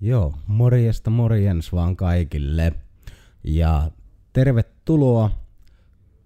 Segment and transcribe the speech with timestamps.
[0.00, 2.72] Joo, morjesta morjens vaan kaikille.
[3.44, 3.90] Ja
[4.32, 5.30] tervetuloa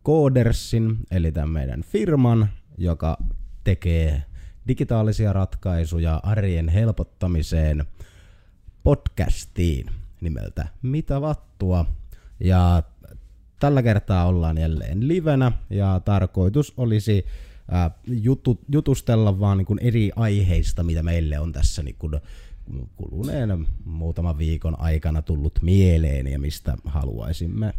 [0.05, 2.49] Codersin, eli tämän meidän firman,
[2.79, 3.19] joka
[3.65, 4.23] tekee
[4.69, 7.85] digitaalisia ratkaisuja arjen helpottamiseen
[8.83, 9.87] podcastiin
[10.21, 11.87] nimeltä Mitä vattua.
[12.41, 12.83] Ja
[13.61, 17.27] tällä kertaa ollaan jälleen livenä ja tarkoitus olisi
[18.69, 21.97] jutustella vaan niin eri aiheista, mitä meille on tässä niin
[22.97, 27.75] kuluneen muutaman viikon aikana tullut mieleen ja mistä haluaisimme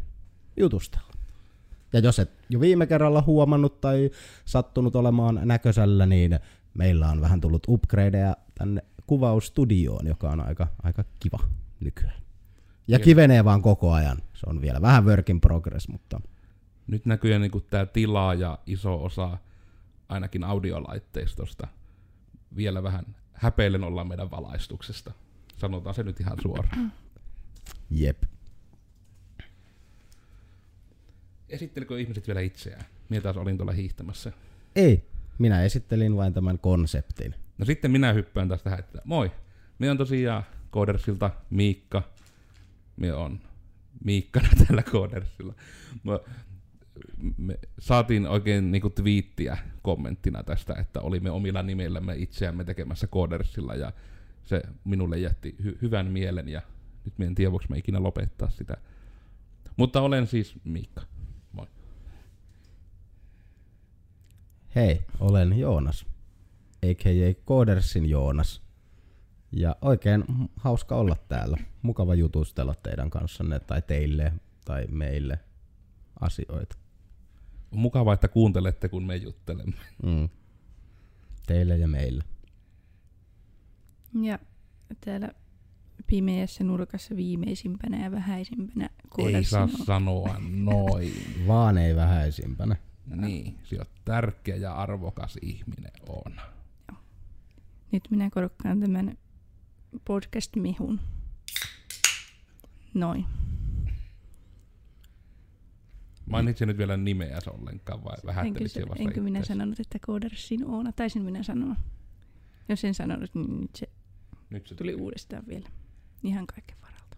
[0.58, 1.14] jutustella.
[1.94, 4.12] Ja jos et jo viime kerralla huomannut tai
[4.46, 6.40] sattunut olemaan näköisellä, niin
[6.74, 11.40] meillä on vähän tullut upgradeja tänne kuvaustudioon, joka on aika, aika kiva
[11.80, 12.24] nykyään.
[12.88, 14.18] Ja kivenee vaan koko ajan.
[14.34, 16.22] Se on vielä vähän work in progress, mutta
[16.88, 19.38] Nyt näkyy niin tämä tila ja iso osa
[20.10, 21.68] ainakin audiolaitteistosta
[22.56, 23.06] vielä vähän
[23.44, 25.12] häpeilen ollaan meidän valaistuksesta.
[25.58, 26.94] Sanotaan se nyt ihan suoraan.
[27.90, 28.24] jep.
[31.50, 32.86] Esittelikö ihmiset vielä itseään?
[33.10, 34.32] Minä taas olin tuolla hiihtämässä.
[34.76, 37.36] Ei, minä esittelin vain tämän konseptin.
[37.58, 39.32] No sitten minä hyppään taas tähän, että moi.
[39.80, 42.04] Minä on tosiaan Codersilta Miikka.
[42.98, 43.40] Minä on
[44.04, 45.54] Miikkana tällä Codersilla.
[46.04, 46.20] Mä,
[47.38, 53.92] me saatiin oikein niinku twiittiä kommenttina tästä, että olimme omilla nimillämme itseämme tekemässä Codersilla ja
[54.44, 56.62] se minulle jätti hy- hyvän mielen ja
[57.06, 58.78] nyt en tiedä, voiko mä ikinä lopettaa sitä.
[59.78, 61.02] Mutta olen siis Miikka.
[61.52, 61.68] Moi.
[64.76, 66.06] Hei, olen Joonas,
[66.84, 67.46] a.k.a.
[67.48, 68.62] Codersin Joonas.
[69.52, 70.24] Ja oikein
[70.56, 71.58] hauska olla täällä.
[71.82, 74.34] Mukava jutustella teidän kanssanne tai teille
[74.66, 75.40] tai meille
[76.20, 76.83] asioita.
[77.74, 79.76] On mukavaa, että kuuntelette, kun me juttelemme.
[80.04, 80.30] Mm.
[81.48, 82.24] Teille ja meille.
[84.22, 84.40] Ja
[85.06, 85.30] täällä
[86.08, 91.14] pimeässä nurkassa viimeisimpänä ja vähäisimpänä Ei saa on- sanoa noin.
[91.48, 92.76] Vaan ei vähäisimpänä.
[93.16, 96.34] Niin, se on tärkeä ja arvokas ihminen on.
[97.92, 99.18] Nyt minä korkkaan tämän
[100.06, 101.00] podcast-mehun.
[102.94, 103.26] Noin.
[106.26, 108.18] Mainitsin nyt vielä nimeä ollenkaan vai
[108.68, 109.48] se, jo vasta enkö minä itseäsi?
[109.60, 110.92] sanonut, että koodarsin Oona?
[110.92, 111.76] Taisin minä sanoa.
[112.70, 113.90] Jos en sanonut, niin nyt se
[114.50, 115.70] Nyt se tuli uudestaan vielä.
[116.24, 117.18] Ihan kaiken varalta.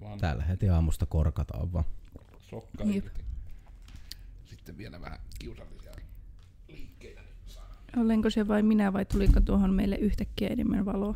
[0.00, 1.84] Vaan Täällä heti aamusta korkataan vaan.
[2.40, 2.96] sokka Jep.
[2.96, 3.24] irti.
[4.44, 5.92] Sitten vielä vähän kiusallisia
[6.68, 7.20] liikkeitä.
[7.96, 11.14] Olenko se vai minä vai tuliko tuohon meille yhtäkkiä enemmän valoa?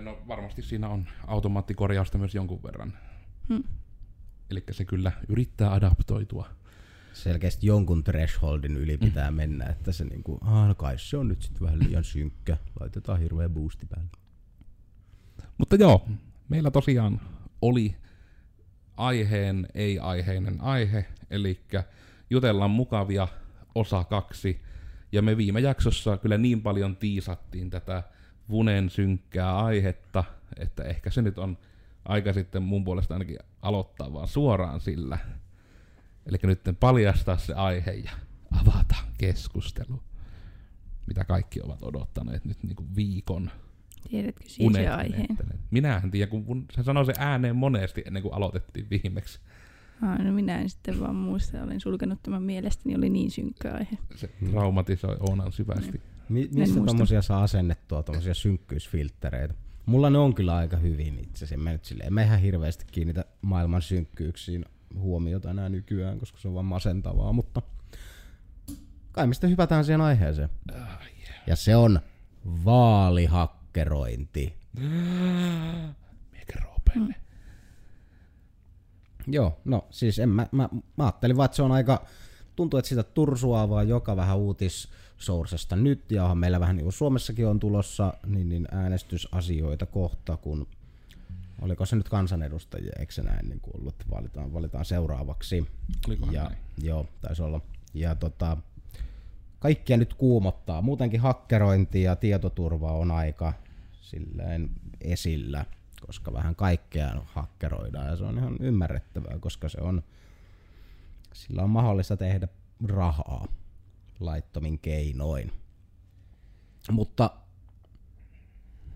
[0.00, 2.98] No varmasti siinä on automaattikorjausta myös jonkun verran.
[3.48, 3.64] Hmm.
[4.50, 6.48] Eli se kyllä yrittää adaptoitua.
[7.12, 11.62] Selkeästi jonkun thresholdin yli pitää mennä, että se niinku, no kai se on nyt sitten
[11.62, 12.56] vähän liian synkkä.
[12.80, 14.10] Laitetaan hirveä boosti päälle.
[15.58, 16.08] Mutta joo,
[16.48, 17.20] meillä tosiaan
[17.62, 17.96] oli
[18.96, 21.60] aiheen ei-aiheinen aihe, eli
[22.30, 23.28] jutellaan mukavia
[23.74, 24.60] osa kaksi.
[25.12, 28.02] Ja me viime jaksossa kyllä niin paljon tiisattiin tätä
[28.48, 30.24] Vunen synkkää aihetta,
[30.56, 31.58] että ehkä se nyt on
[32.04, 35.18] aika sitten mun puolesta ainakin aloittaa vaan suoraan sillä.
[36.26, 38.10] Eli nyt paljastaa se aihe ja
[38.50, 40.02] avata keskustelu,
[41.06, 43.50] mitä kaikki ovat odottaneet nyt niin kuin viikon
[44.10, 45.22] Tiedätkö siis se aiheen?
[45.22, 45.60] menettäneet.
[45.70, 49.40] Minä en tiedä, kun mun- se sanoi se ääneen monesti ennen kuin aloitettiin viimeksi.
[50.02, 51.62] Ah, no minä en sitten vaan muista.
[51.62, 53.98] Olen sulkenut tämän mielestäni, oli niin synkkä aihe.
[54.14, 56.00] Se traumatisoi Oonan syvästi.
[56.28, 56.84] Mi- muista.
[56.84, 59.54] tommosia saa asennettua, tommosia synkkyysfilttereitä?
[59.90, 61.64] Mulla ne on kyllä aika hyvin itse asiassa.
[61.64, 64.64] Mä nyt silleen, mä ihan hirveästi kiinnitä maailman synkkyyksiin
[64.94, 67.62] huomiota enää nykyään, koska se on vaan masentavaa, mutta
[69.12, 70.48] kai mistä hypätään siihen aiheeseen.
[70.72, 71.34] Ah, yeah.
[71.46, 72.00] Ja se on
[72.64, 74.56] vaalihakkerointi.
[76.32, 77.14] Mikä roopeille?
[79.26, 82.06] Joo, no siis en mä, mä, mä ajattelin vaan, että se on aika,
[82.56, 84.38] tuntuu, että sitä tursuavaa joka vähän
[85.20, 90.36] uutissoursesta nyt, ja onhan meillä vähän niin kuin Suomessakin on tulossa niin, niin äänestysasioita kohta,
[90.36, 90.66] kun
[91.62, 95.66] oliko se nyt kansanedustajia, eikö se näin niin kuin ollut, että valitaan, valitaan seuraavaksi.
[96.08, 96.56] Olikohan ja, näin?
[96.82, 97.60] Joo, taisi olla.
[97.94, 98.56] Ja tota,
[99.58, 100.82] kaikkia nyt kuumottaa.
[100.82, 103.52] Muutenkin hakkerointi ja tietoturva on aika
[104.00, 105.64] silleen esillä,
[106.06, 110.02] koska vähän kaikkea hakkeroidaan ja se on ihan ymmärrettävää, koska se on,
[111.32, 112.48] sillä on mahdollista tehdä
[112.86, 113.46] rahaa
[114.20, 115.52] laittomin keinoin.
[116.90, 117.30] Mutta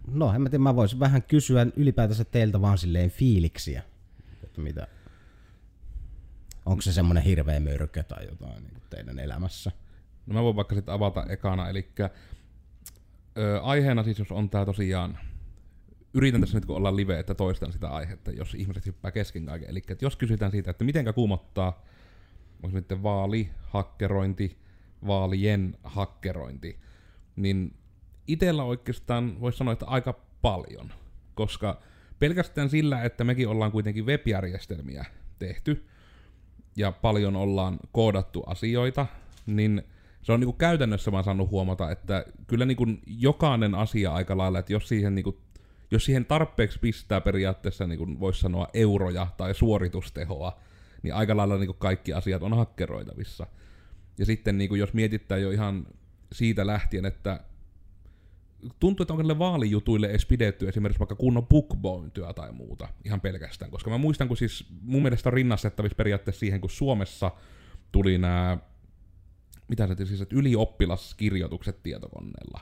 [0.07, 3.83] no en mä tiedä, mä voisin vähän kysyä ylipäätänsä teiltä vaan silleen fiiliksiä,
[4.45, 4.87] että mitä,
[6.67, 9.73] onko se semmoinen hirveä mörkö tai jotain niin teidän elämässä?
[10.27, 11.93] No mä voin vaikka sitten avata ekana, eli
[13.63, 15.19] aiheena siis jos on tää tosiaan
[16.15, 19.71] yritän tässä nyt kun ollaan live, että toistan sitä aihetta, jos ihmiset hyppää kesken kaiken.
[19.71, 21.85] Eli jos kysytään siitä, että mitenkä kuumottaa,
[22.63, 24.59] onko sitten vaali, hakkerointi,
[25.07, 26.79] vaalien hakkerointi,
[27.37, 27.77] niin
[28.27, 30.93] itellä oikeastaan voisi sanoa, että aika paljon,
[31.35, 31.81] koska
[32.19, 35.05] pelkästään sillä, että mekin ollaan kuitenkin web-järjestelmiä
[35.39, 35.85] tehty,
[36.77, 39.07] ja paljon ollaan koodattu asioita,
[39.47, 39.83] niin
[40.23, 44.73] se on niinku käytännössä vaan saanut huomata, että kyllä niinku jokainen asia aika lailla, että
[44.73, 45.39] jos siihen, niinku,
[45.91, 50.61] jos siihen tarpeeksi pistää periaatteessa, niinku voisi sanoa euroja tai suoritustehoa,
[51.03, 53.47] niin aika lailla niinku kaikki asiat on hakkeroitavissa.
[54.19, 55.87] Ja sitten niinku, jos mietittää jo ihan
[56.33, 57.41] siitä lähtien, että
[58.81, 63.71] tuntuu, että onko ne vaalijutuille edes pidetty esimerkiksi vaikka kunnon bookbointyä tai muuta, ihan pelkästään.
[63.71, 67.31] Koska mä muistan, kun siis mun mielestä on rinnastettavissa periaatteessa siihen, kun Suomessa
[67.93, 68.59] tuli nämä,
[69.69, 72.61] mitä se siis, että ylioppilaskirjoitukset tietokoneella.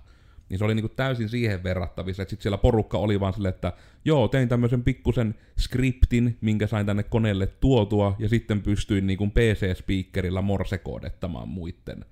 [0.48, 3.72] Niin se oli niinku täysin siihen verrattavissa, että sit siellä porukka oli vaan silleen, että
[4.04, 10.42] joo, tein tämmöisen pikkusen skriptin, minkä sain tänne koneelle tuotua, ja sitten pystyin niinku PC-speakerilla
[10.42, 12.04] morsekoodettamaan muiden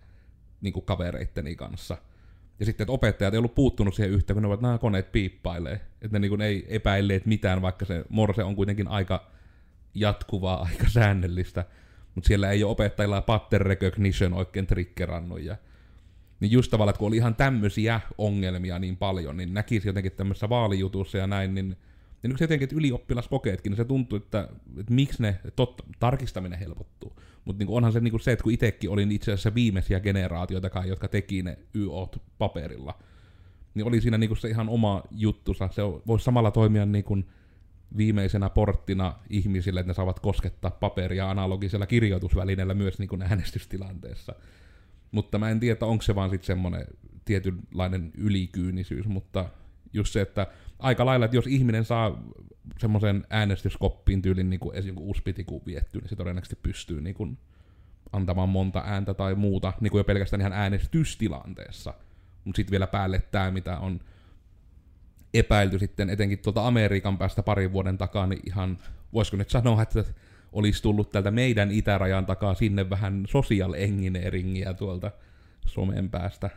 [0.61, 1.97] niinku kavereitteni kanssa–
[2.61, 5.81] ja sitten, että opettajat ei ollut puuttunut siihen yhtään, kun ne ovat, nämä koneet piippailee.
[6.03, 9.31] Että ne niin kuin ei epäilleet mitään, vaikka se morse on kuitenkin aika
[9.95, 11.65] jatkuvaa, aika säännöllistä.
[12.15, 15.41] Mutta siellä ei ole opettajilla pattern recognition oikein triggerannut.
[15.41, 15.57] Ja
[16.41, 20.49] niin just tavallaan, että kun oli ihan tämmöisiä ongelmia niin paljon, niin näkisi jotenkin tämmöisessä
[20.49, 21.77] vaalijutussa ja näin, niin
[22.23, 24.49] niin se jotenkin, että ylioppilaskokeetkin, niin se tuntuu, että,
[24.81, 27.21] että miksi ne, totta, tarkistaminen helpottuu.
[27.45, 31.09] Mutta niin onhan se niin se, että kun itsekin olin itse asiassa viimeisiä generaatioita, jotka
[31.09, 32.99] teki ne YOt paperilla,
[33.75, 35.69] niin oli siinä niin se ihan oma juttusa.
[35.73, 37.27] Se voisi samalla toimia niin kuin
[37.97, 44.35] viimeisenä porttina ihmisille, että ne saavat koskettaa paperia analogisella kirjoitusvälineellä myös niin kuin äänestystilanteessa.
[45.13, 46.87] Mutta mä en tiedä, onko se vaan sitten semmoinen
[47.25, 49.49] tietynlainen ylikyynisyys, mutta
[49.93, 50.47] just se, että
[50.79, 52.23] aika lailla, että jos ihminen saa
[52.79, 54.95] semmoisen äänestyskoppiin tyylin niin kuin esim.
[54.99, 57.39] uspitikuun vietty, niin se todennäköisesti pystyy niin kuin
[58.13, 61.95] antamaan monta ääntä tai muuta, niin kuin jo pelkästään ihan äänestystilanteessa.
[62.45, 64.01] Mutta sitten vielä päälle tämä, mitä on
[65.35, 68.79] epäilty sitten etenkin tuolta Amerikan päästä parin vuoden takaa, niin ihan,
[69.13, 70.05] voisiko nyt sanoa, että
[70.53, 75.11] olisi tullut tältä meidän itärajan takaa sinne vähän social engineeringiä tuolta
[75.67, 76.51] somen päästä.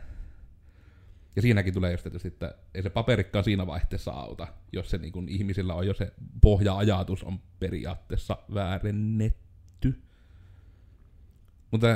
[1.36, 5.12] Ja siinäkin tulee just tietysti, että ei se paperikkaan siinä vaihteessa auta, jos se niin
[5.12, 10.02] kun ihmisillä on jo se pohja-ajatus on periaatteessa väärennetty.
[11.70, 11.86] Mutta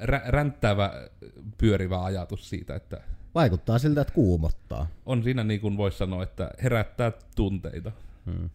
[0.00, 1.08] rä- ränttävä,
[1.58, 3.00] pyörivä ajatus siitä, että...
[3.34, 4.86] Vaikuttaa siltä, että kuumottaa.
[5.06, 7.92] On siinä niin kuin voisi sanoa, että herättää tunteita.
[8.26, 8.50] Hmm.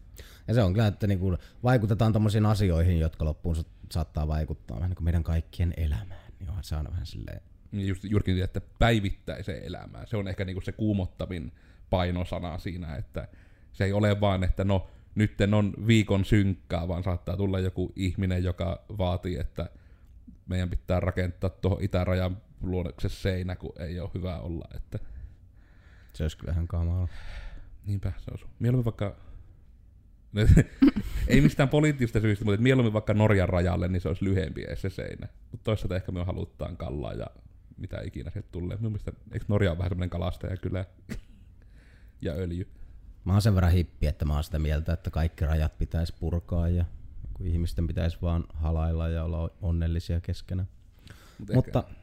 [0.50, 3.56] Ja se on kyllä, että niin kuin vaikutetaan tämmöisiin asioihin, jotka loppuun
[3.90, 6.32] saattaa vaikuttaa vähän niin meidän kaikkien elämään.
[6.38, 7.40] Niin onhan se on vähän silleen
[7.72, 10.06] niin just juurikin että päivittäiseen elämään.
[10.06, 11.52] Se on ehkä niinku se kuumottavin
[11.90, 13.28] painosana siinä, että
[13.72, 18.44] se ei ole vaan, että no nyt on viikon synkkää, vaan saattaa tulla joku ihminen,
[18.44, 19.70] joka vaatii, että
[20.46, 24.64] meidän pitää rakentaa tuohon itärajan luonnoksen seinä, kun ei ole hyvä olla.
[24.74, 24.98] Että...
[26.12, 27.08] Se olisi kyllä ihan kamala.
[27.86, 28.46] Niinpä, se olisi.
[28.58, 29.16] Mieluummin vaikka
[31.28, 35.28] ei mistään poliittista syystä, mutta mieluummin vaikka Norjan rajalle, niin se olisi lyhempi se seinä.
[35.50, 37.26] Mutta toisaalta ehkä me halutaan kallaa ja
[37.76, 38.76] mitä ikinä sieltä tulee.
[38.76, 40.84] Minun mielestä, eikö Norja ole vähän semmoinen kalastaja kyllä
[42.22, 42.68] ja öljy?
[43.24, 46.68] Mä oon sen verran hippi, että mä oon sitä mieltä, että kaikki rajat pitäisi purkaa
[46.68, 46.84] ja
[47.44, 50.68] ihmisten pitäisi vaan halailla ja olla onnellisia keskenään.
[51.38, 51.99] Mut Mutta ehkä...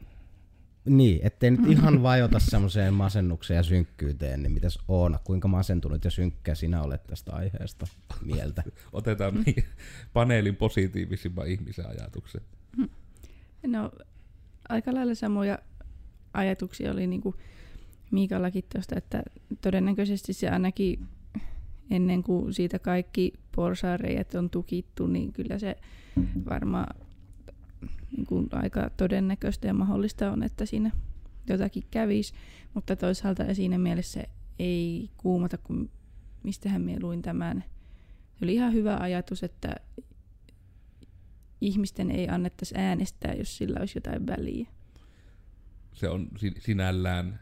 [0.88, 6.10] niin, ettei nyt ihan vajota semmoiseen masennukseen ja synkkyyteen, niin mitäs Oona, kuinka masentunut ja
[6.10, 7.86] synkkä sinä olet tästä aiheesta
[8.24, 8.62] mieltä?
[8.92, 9.64] Otetaan niin,
[10.12, 12.40] paneelin positiivisimman ihmisen ajatuksen.
[13.66, 13.90] No
[14.68, 15.58] aika lailla samoja
[16.34, 17.34] ajatuksia oli niin kuin
[18.10, 19.22] Miikallakin tuosta, että
[19.60, 21.06] todennäköisesti se ainakin
[21.90, 25.76] ennen kuin siitä kaikki porsaareijat on tukittu, niin kyllä se
[26.50, 27.07] varmaan
[28.16, 30.90] niin kuin aika todennäköistä ja mahdollista on, että siinä
[31.48, 32.34] jotakin kävisi,
[32.74, 34.24] mutta toisaalta siinä mielessä
[34.58, 35.90] ei kuumata, kun
[36.42, 37.64] mistähän minä luin tämän.
[38.38, 39.76] Se oli ihan hyvä ajatus, että
[41.60, 44.66] ihmisten ei annettaisi äänestää, jos sillä olisi jotain väliä.
[45.92, 47.40] Se on sinällään,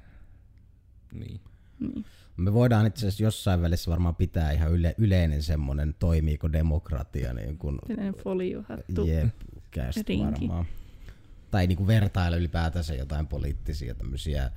[1.12, 1.40] niin.
[1.80, 2.04] niin.
[2.36, 7.34] Me voidaan itse asiassa jossain välissä varmaan pitää ihan yle, yleinen semmoinen, toimiiko demokratia.
[7.34, 9.06] Niin kun, Sellainen foliohattu.
[9.06, 9.34] Jep,
[10.24, 10.66] varmaan.
[11.50, 14.50] Tai niin kuin vertailla ylipäätänsä jotain poliittisia tämmöisiä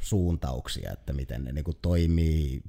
[0.00, 2.62] suuntauksia, että miten ne niinku toimii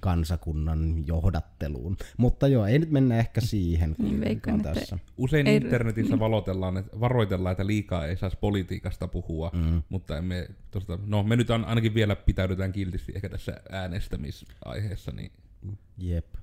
[0.00, 1.96] kansakunnan johdatteluun.
[2.16, 4.98] Mutta joo, ei nyt mennä ehkä siihen niin veikkaan, tässä.
[5.16, 6.20] Usein ei, internetissä niin.
[6.20, 9.82] valotellaan, että varoitellaan, että liikaa ei saisi politiikasta puhua, mm.
[9.88, 15.32] mutta emme, tosta, no me nyt ainakin vielä pitäydytään kiltisti ehkä tässä äänestämisaiheessa, niin
[15.98, 16.34] Jep.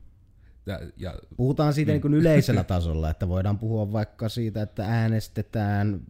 [0.69, 6.01] Ja, ja Puhutaan siitä niin kuin yleisellä tasolla, että voidaan puhua vaikka siitä, että äänestetään,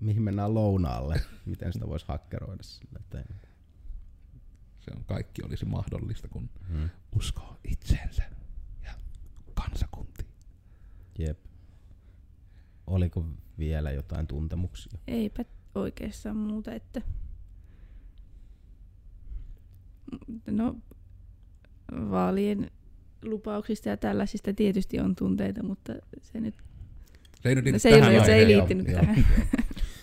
[0.00, 2.98] mihin mennään lounaalle, miten sitä voisi hakkeroida sille.
[2.98, 3.24] Että...
[4.80, 6.90] se on kaikki olisi mahdollista, kun hmm.
[7.16, 8.22] uskoo itseensä
[8.84, 8.90] ja
[9.54, 10.28] kansakuntiin.
[11.18, 11.38] Jep.
[12.86, 13.24] Oliko
[13.58, 14.98] vielä jotain tuntemuksia?
[15.06, 15.44] Eipä
[15.74, 17.02] oikeastaan muuta, että
[20.46, 20.76] no
[21.90, 22.70] vaalien
[23.26, 25.92] lupauksista ja tällaisista tietysti on tunteita, mutta
[26.22, 26.54] se nyt
[27.42, 29.26] Se ei nyt liity se ei, se ei liittynyt joo, tähän.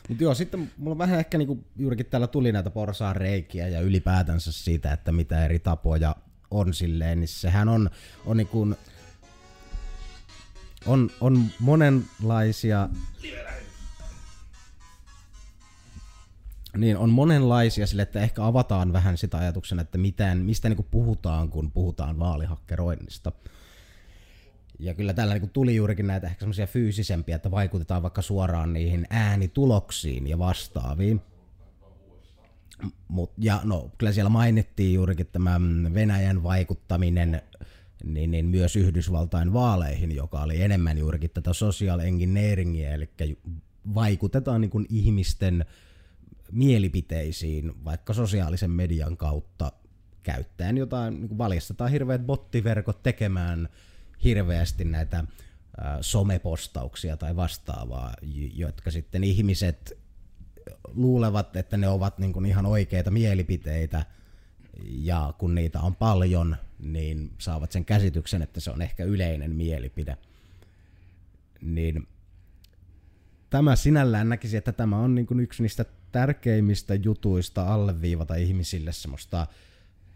[0.09, 4.51] Mutta joo, sitten mulla vähän ehkä niinku, juurikin täällä tuli näitä porsaan reikiä ja ylipäätänsä
[4.51, 6.15] siitä, että mitä eri tapoja
[6.51, 7.89] on silleen, niin sehän on,
[8.25, 8.67] on, niinku,
[10.85, 12.89] on, on monenlaisia
[16.77, 21.49] niin on monenlaisia sille, että ehkä avataan vähän sitä ajatuksena, että mitään, mistä niinku puhutaan,
[21.49, 23.31] kun puhutaan vaalihakkeroinnista.
[24.79, 29.07] Ja kyllä täällä niinku tuli juurikin näitä ehkä semmoisia fyysisempiä, että vaikutetaan vaikka suoraan niihin
[29.09, 31.21] äänituloksiin ja vastaaviin.
[33.07, 35.61] Mut, ja no, kyllä siellä mainittiin juurikin tämä
[35.93, 37.41] Venäjän vaikuttaminen
[38.03, 43.09] niin, niin myös Yhdysvaltain vaaleihin, joka oli enemmän juurikin tätä social engineeringia, eli
[43.95, 45.65] vaikutetaan niin ihmisten
[46.53, 49.71] mielipiteisiin vaikka sosiaalisen median kautta
[50.23, 53.69] käyttäen jotain, niin valjastetaan hirveät bottiverkot tekemään
[54.23, 55.17] hirveästi näitä
[55.77, 58.13] ää, somepostauksia tai vastaavaa,
[58.53, 59.97] jotka sitten ihmiset
[60.87, 64.05] luulevat, että ne ovat niin kuin ihan oikeita mielipiteitä,
[64.83, 70.17] ja kun niitä on paljon, niin saavat sen käsityksen, että se on ehkä yleinen mielipide.
[71.61, 72.07] Niin
[73.49, 79.47] tämä sinällään näkisi, että tämä on niin kuin yksi niistä tärkeimmistä jutuista alleviivata ihmisille semmoista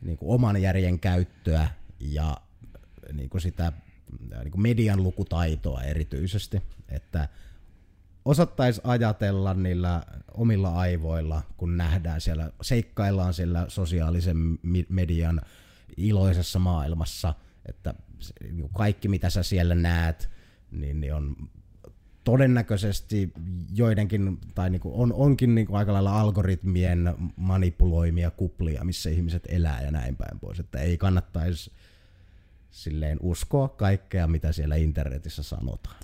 [0.01, 1.67] niin kuin oman järjen käyttöä
[1.99, 2.37] ja
[3.13, 3.71] niin kuin sitä
[4.43, 7.29] niin kuin median lukutaitoa erityisesti, että
[8.25, 15.41] osattaisi ajatella niillä omilla aivoilla, kun nähdään siellä, seikkaillaan siellä sosiaalisen median
[15.97, 17.33] iloisessa maailmassa,
[17.65, 17.93] että
[18.41, 20.29] niinku kaikki mitä sä siellä näet,
[20.71, 21.35] niin, niin on
[22.27, 23.31] todennäköisesti
[23.73, 29.91] joidenkin, tai niinku on, onkin niinku aika lailla algoritmien manipuloimia kuplia, missä ihmiset elää ja
[29.91, 31.71] näin päin pois, että ei kannattaisi
[32.71, 35.95] silleen uskoa kaikkea, mitä siellä internetissä sanotaan.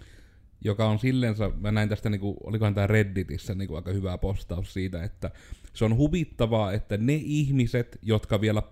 [0.62, 5.03] joka on sillensä, mä näin tästä, niinku, olikohan tämä Redditissä niinku aika hyvä postaus siitä,
[5.03, 5.32] että
[5.74, 8.63] se on huvittavaa, että ne ihmiset, jotka vielä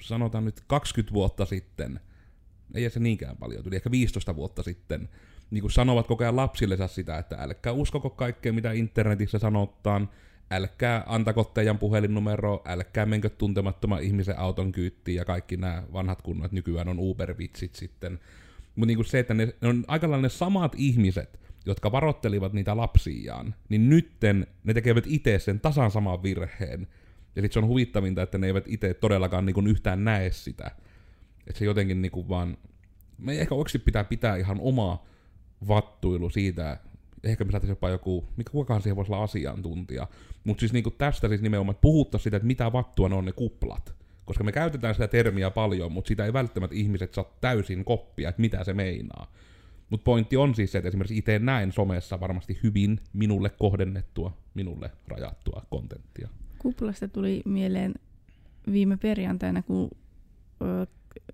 [0.00, 2.00] sanotaan nyt 20 vuotta sitten,
[2.74, 5.08] ei se niinkään paljon, tuli ehkä 15 vuotta sitten,
[5.50, 10.08] niin kuin sanovat koko ajan lapsilleensa sitä, että älkää uskoko kaikkea, mitä internetissä sanotaan,
[10.50, 16.52] älkää antako teidän puhelinnumero, älkää menkö tuntemattoman ihmisen auton kyyttiin ja kaikki nämä vanhat kunnat
[16.52, 18.20] nykyään on Uber-vitsit sitten.
[18.76, 22.76] Mutta niinku se, että ne, ne on aika lailla ne samat ihmiset, jotka varoittelivat niitä
[22.76, 26.86] lapsiaan, niin nytten ne tekevät itse sen tasan saman virheen.
[27.36, 30.70] Ja sit se on huvittavinta, että ne eivät itse todellakaan niinku yhtään näe sitä.
[31.46, 32.56] Että se jotenkin niinku vaan...
[33.18, 35.06] Me ei ehkä oikeasti pitää pitää ihan oma
[35.68, 36.78] vattuilu siitä,
[37.24, 40.06] ehkä me saataisiin jopa joku, mikä kukaan siihen voisi olla asiantuntija.
[40.44, 43.94] Mutta siis niinku tästä siis nimenomaan, puhuttaisiin sitä, että mitä vattua ne on ne kuplat.
[44.24, 48.40] Koska me käytetään sitä termiä paljon, mutta sitä ei välttämättä ihmiset saa täysin koppia, että
[48.40, 49.32] mitä se meinaa.
[49.90, 54.90] Mutta pointti on siis se, että esimerkiksi itse näen somessa varmasti hyvin minulle kohdennettua, minulle
[55.08, 56.28] rajattua kontenttia.
[56.58, 57.94] Kuplasta tuli mieleen
[58.72, 59.90] viime perjantaina, kun
[60.62, 60.86] ö,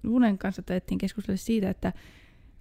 [0.03, 1.93] Lunen kanssa taidettiin keskustella siitä, että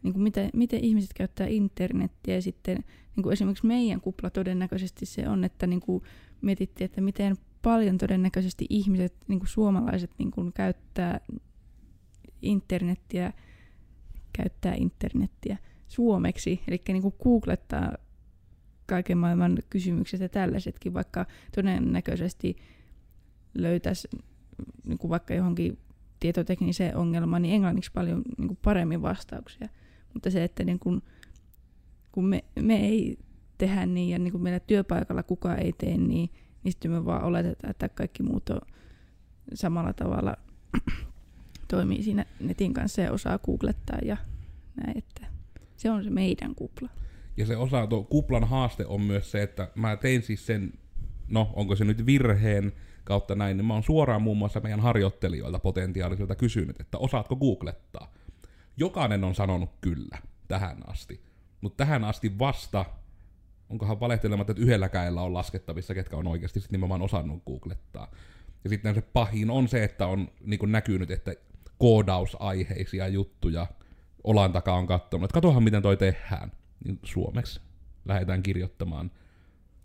[0.04, 2.84] niin kuin miten, miten ihmiset käyttää internettiä ja sitten
[3.16, 6.04] niin kuin esimerkiksi meidän kupla todennäköisesti se on, että niin kuin
[6.42, 11.20] mietittiin, että miten paljon todennäköisesti ihmiset, niin kuin suomalaiset niin kuin käyttää
[12.42, 13.34] internettiä,
[14.34, 17.94] käyttää internettiä suomeksi, eli niin kuin googlettaa
[18.86, 21.26] kaiken maailman kysymykset ja tällaisetkin, vaikka
[21.56, 22.56] todennäköisesti
[23.54, 24.08] löytäisi
[24.84, 25.78] niin kuin vaikka johonkin
[26.20, 29.70] tietotekniseen ongelmaan, niin englanniksi paljon niin kuin paremmin vastauksia.
[30.14, 31.02] Mutta se, että niin kuin,
[32.12, 33.18] kun me, me ei
[33.58, 36.30] tehdä niin ja niin kuin meillä työpaikalla kukaan ei tee niin,
[36.64, 38.62] niin sitten me vaan oletetaan, että kaikki muut on
[39.54, 40.36] samalla tavalla
[41.72, 44.18] toimii siinä netin kanssa ja osaa googlettaa ja
[44.76, 45.28] näin, että
[45.78, 46.90] se on se meidän kupla.
[47.38, 50.74] Ja se osa, tuo kuplan haaste on myös se, että mä tein siis sen,
[51.28, 52.74] no onko se nyt virheen
[53.04, 58.14] kautta näin, niin mä oon suoraan muun muassa meidän harjoittelijoilta potentiaalisilta kysynyt, että osaatko googlettaa.
[58.80, 60.18] Jokainen on sanonut kyllä
[60.48, 61.24] tähän asti.
[61.62, 62.86] Mutta tähän asti vasta,
[63.70, 68.12] onkohan valehtelematta, että yhdellä käellä on laskettavissa, ketkä on oikeasti sitten nimenomaan osannut googlettaa.
[68.64, 71.36] Ja sitten se pahin on se, että on niin näkynyt, että
[71.78, 73.68] koodausaiheisia juttuja
[74.24, 76.52] olan takaa on katsonut, että katohan miten toi tehdään,
[76.86, 77.62] niin suomeksi
[78.06, 79.12] lähdetään kirjoittamaan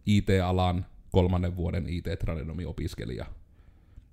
[0.06, 3.26] IT-alan kolmannen vuoden IT-tradenomi-opiskelija.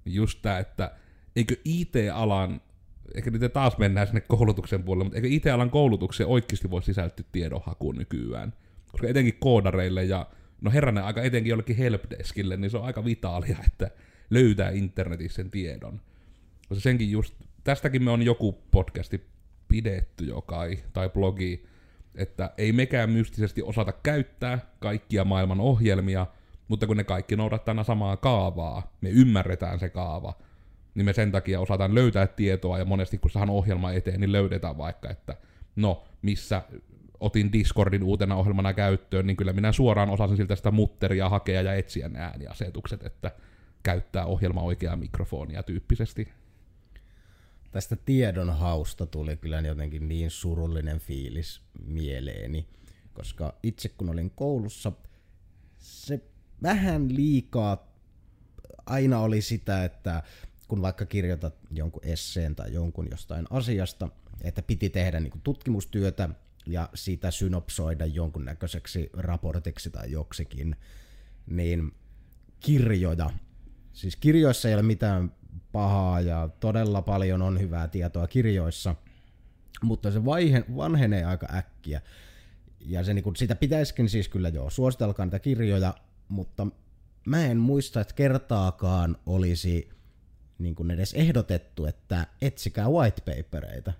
[0.05, 0.91] Just tää, että
[1.35, 2.61] eikö IT-alan,
[3.15, 7.95] ehkä nyt taas mennään sinne koulutuksen puolelle, mutta eikö IT-alan koulutukseen oikeasti voi sisältyä tiedonhakuun
[7.95, 8.53] nykyään?
[8.91, 10.27] Koska etenkin koodareille ja
[10.61, 13.91] no herranen aika etenkin jollekin helpdeskille, niin se on aika vitaalia, että
[14.29, 16.01] löytää internetissä sen tiedon.
[16.69, 19.27] Koska senkin just, tästäkin me on joku podcasti
[19.67, 21.65] pidetty jo kai, tai blogi,
[22.15, 26.27] että ei mekään mystisesti osata käyttää kaikkia maailman ohjelmia,
[26.67, 30.33] mutta kun ne kaikki noudattaa samaa kaavaa, me ymmärretään se kaava,
[30.95, 34.77] niin me sen takia osataan löytää tietoa, ja monesti kun saadaan ohjelma eteen, niin löydetään
[34.77, 35.37] vaikka, että
[35.75, 36.61] no, missä
[37.19, 41.73] otin Discordin uutena ohjelmana käyttöön, niin kyllä minä suoraan osasin siltä sitä mutteria hakea ja
[41.73, 43.31] etsiä ne ääniasetukset, että
[43.83, 46.27] käyttää ohjelma oikeaa mikrofonia tyyppisesti.
[47.71, 52.67] Tästä tiedonhausta tuli kyllä jotenkin niin surullinen fiilis mieleeni,
[53.13, 54.91] koska itse kun olin koulussa,
[55.77, 56.19] se
[56.63, 57.91] vähän liikaa
[58.85, 60.23] aina oli sitä, että
[60.71, 64.09] kun vaikka kirjoitat jonkun esseen tai jonkun jostain asiasta,
[64.41, 66.29] että piti tehdä niin tutkimustyötä
[66.65, 70.75] ja siitä synopsoida jonkunnäköiseksi raportiksi tai joksikin,
[71.47, 71.91] niin
[72.59, 73.29] kirjoja.
[73.93, 75.31] Siis kirjoissa ei ole mitään
[75.71, 78.95] pahaa ja todella paljon on hyvää tietoa kirjoissa,
[79.81, 82.01] mutta se vaihe, vanhenee aika äkkiä.
[82.79, 85.93] Ja se, niin kuin, sitä pitäisikin siis kyllä joo, suositelkaa niitä kirjoja,
[86.27, 86.67] mutta
[87.25, 90.00] mä en muista, että kertaakaan olisi
[90.63, 93.93] niin kuin edes ehdotettu, että etsikää whitepapereita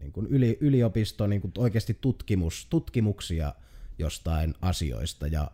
[0.00, 3.54] niin kuin yli, yliopisto niin kuin oikeasti tutkimus, tutkimuksia
[3.98, 5.50] jostain asioista ja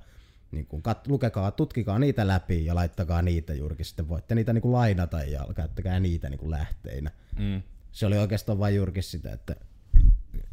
[0.52, 4.08] niin kuin kat, lukekaa, tutkikaa niitä läpi ja laittakaa niitä juurikin sitten.
[4.08, 7.10] Voitte niitä niin kuin lainata ja käyttäkää niitä niin kuin lähteinä.
[7.38, 7.62] Mm.
[7.92, 9.56] Se oli oikeastaan vain juurikin sitä, että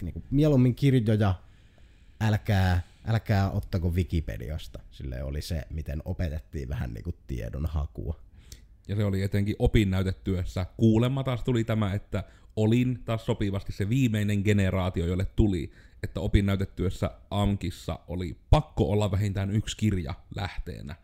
[0.01, 1.35] niin kuin mieluummin kirjoja,
[2.22, 4.79] älkää, älkää ottako Wikipediasta.
[4.91, 8.20] Sille oli se, miten opetettiin vähän niin kuin tiedon hakua.
[8.87, 10.65] Ja se oli etenkin opinnäytetyössä.
[10.77, 12.24] Kuulemma taas tuli tämä, että
[12.55, 15.71] olin taas sopivasti se viimeinen generaatio, jolle tuli,
[16.03, 20.95] että opinnäytetyössä AMKissa oli pakko olla vähintään yksi kirja lähteenä.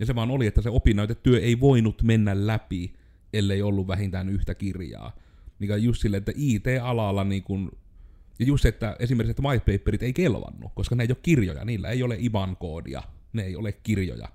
[0.00, 2.94] Ja se vaan oli, että se opinnäytetyö ei voinut mennä läpi,
[3.32, 5.16] ellei ollut vähintään yhtä kirjaa.
[5.58, 7.72] Mikä just sille, että IT-alalla niin kun,
[8.38, 11.88] ja just se, että esimerkiksi että whitepaperit ei kelvannut, koska ne ei ole kirjoja, niillä
[11.88, 14.28] ei ole IBAN-koodia, ne ei ole kirjoja.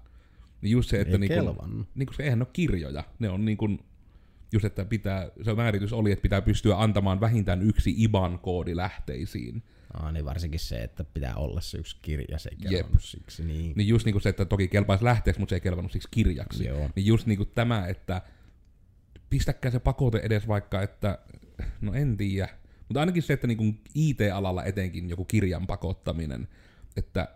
[0.64, 1.88] Niin just se, että ei niin kelvannut.
[1.96, 3.80] niin kun, eihän ne ole kirjoja, ne on niin kun,
[4.52, 9.64] just että pitää, se määritys oli, että pitää pystyä antamaan vähintään yksi IBAN-koodi lähteisiin.
[9.94, 12.88] Aa, niin varsinkin se, että pitää olla se yksi kirja, se ei Jep.
[13.00, 13.46] siksi.
[13.46, 13.74] Niin.
[13.76, 16.66] niin just niin kuin se, että toki kelpaisi lähteeksi, mutta se ei kelvannut siksi kirjaksi.
[16.66, 16.90] Joo.
[16.96, 18.22] Niin just niin kuin tämä, että
[19.30, 21.20] pistäkää se pakote edes vaikka, että
[21.82, 22.50] no en tiedä.
[22.88, 26.48] Mutta ainakin se, että niin kuin IT-alalla etenkin joku kirjan pakottaminen,
[26.98, 27.28] että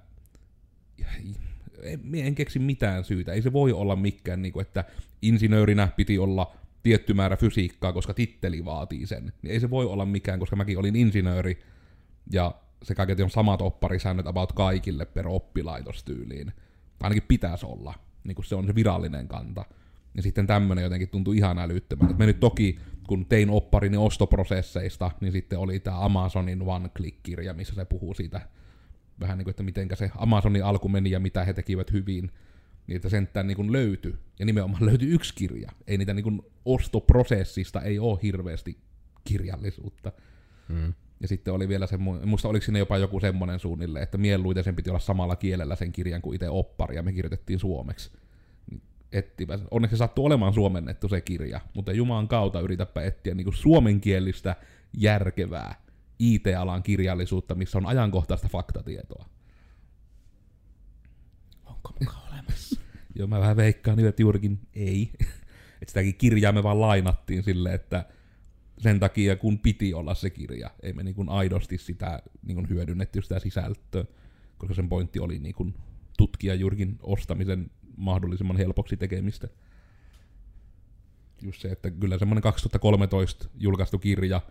[1.81, 3.33] en, en keksi mitään syytä.
[3.33, 4.83] Ei se voi olla mikään, niin kuin, että
[5.21, 9.33] insinöörinä piti olla tietty määrä fysiikkaa, koska titteli vaatii sen.
[9.41, 11.59] Niin ei se voi olla mikään, koska mäkin olin insinööri,
[12.31, 16.51] ja se kaiketi on samat opparisäännöt about kaikille per oppilaitostyyliin.
[17.01, 19.65] Ainakin pitäisi olla, niin kuin se on se virallinen kanta.
[20.15, 22.15] Ja sitten tämmönen jotenkin tuntui ihan älyttömän.
[22.17, 27.85] Me nyt toki, kun tein opparini ostoprosesseista, niin sitten oli tämä Amazonin One-Click-kirja, missä se
[27.85, 28.41] puhuu siitä
[29.19, 32.31] vähän niin kuin, että miten se Amazonin alku meni ja mitä he tekivät hyvin.
[32.87, 34.15] Niin että sentään niin kuin löytyi.
[34.39, 35.71] Ja nimenomaan löytyi yksi kirja.
[35.87, 38.77] Ei niitä niin kuin ostoprosessista ei ole hirveästi
[39.23, 40.11] kirjallisuutta.
[40.69, 40.93] Hmm.
[41.19, 44.75] Ja sitten oli vielä semmoinen, muista oliko siinä jopa joku semmoinen suunnille, että mieluiten sen
[44.75, 48.11] piti olla samalla kielellä sen kirjan kuin itse oppari, ja me kirjoitettiin suomeksi.
[49.11, 49.59] Ettivä.
[49.71, 54.55] Onneksi se sattui olemaan suomennettu se kirja, mutta Jumalan kautta yritäpä etsiä niin kuin suomenkielistä
[54.97, 55.75] järkevää
[56.19, 59.25] IT-alan kirjallisuutta, missä on ajankohtaista faktatietoa.
[61.65, 62.81] Onko mukaan olemassa?
[63.15, 65.11] Joo, mä vähän veikkaan että juurikin ei.
[65.81, 68.05] että sitäkin kirjaa me vaan lainattiin silleen, että
[68.77, 70.69] sen takia, kun piti olla se kirja.
[70.83, 74.05] Ei me niin aidosti sitä niin hyödynnetty sitä sisältöä,
[74.57, 75.73] koska sen pointti oli niin
[76.17, 79.47] tutkia juurikin ostamisen mahdollisimman helpoksi tekemistä.
[81.41, 84.41] Just se, että kyllä semmoinen 2013 julkaistu kirja,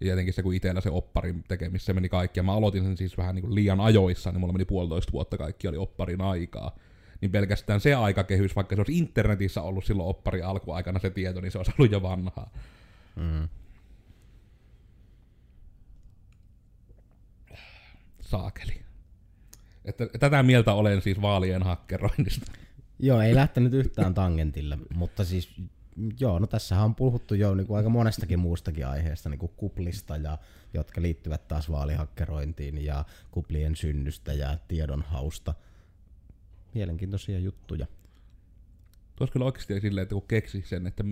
[0.00, 3.18] ja tietenkin se, kun itsellä se opparin tekemissä meni kaikki, ja mä aloitin sen siis
[3.18, 6.76] vähän niin kuin liian ajoissa, niin mulla meni puolitoista vuotta kaikki oli opparin aikaa.
[7.20, 11.52] Niin pelkästään se aikakehys, vaikka se olisi internetissä ollut silloin oppari alkuaikana se tieto, niin
[11.52, 12.50] se olisi ollut jo vanhaa.
[13.16, 13.48] Mm.
[18.20, 18.80] Saakeli.
[19.84, 22.52] Että tätä mieltä olen siis vaalien hakkeroinnista.
[22.98, 25.54] Joo, ei lähtenyt yhtään tangentille, mutta siis
[26.20, 30.16] joo, no tässähän on puhuttu jo niin kuin aika monestakin muustakin aiheesta, niin kuin kuplista,
[30.16, 30.38] ja,
[30.74, 35.54] jotka liittyvät taas vaalihakkerointiin ja kuplien synnystä ja tiedonhausta.
[36.74, 37.86] Mielenkiintoisia juttuja.
[39.16, 41.04] Tuossa kyllä oikeasti silleen, että kun keksi sen, että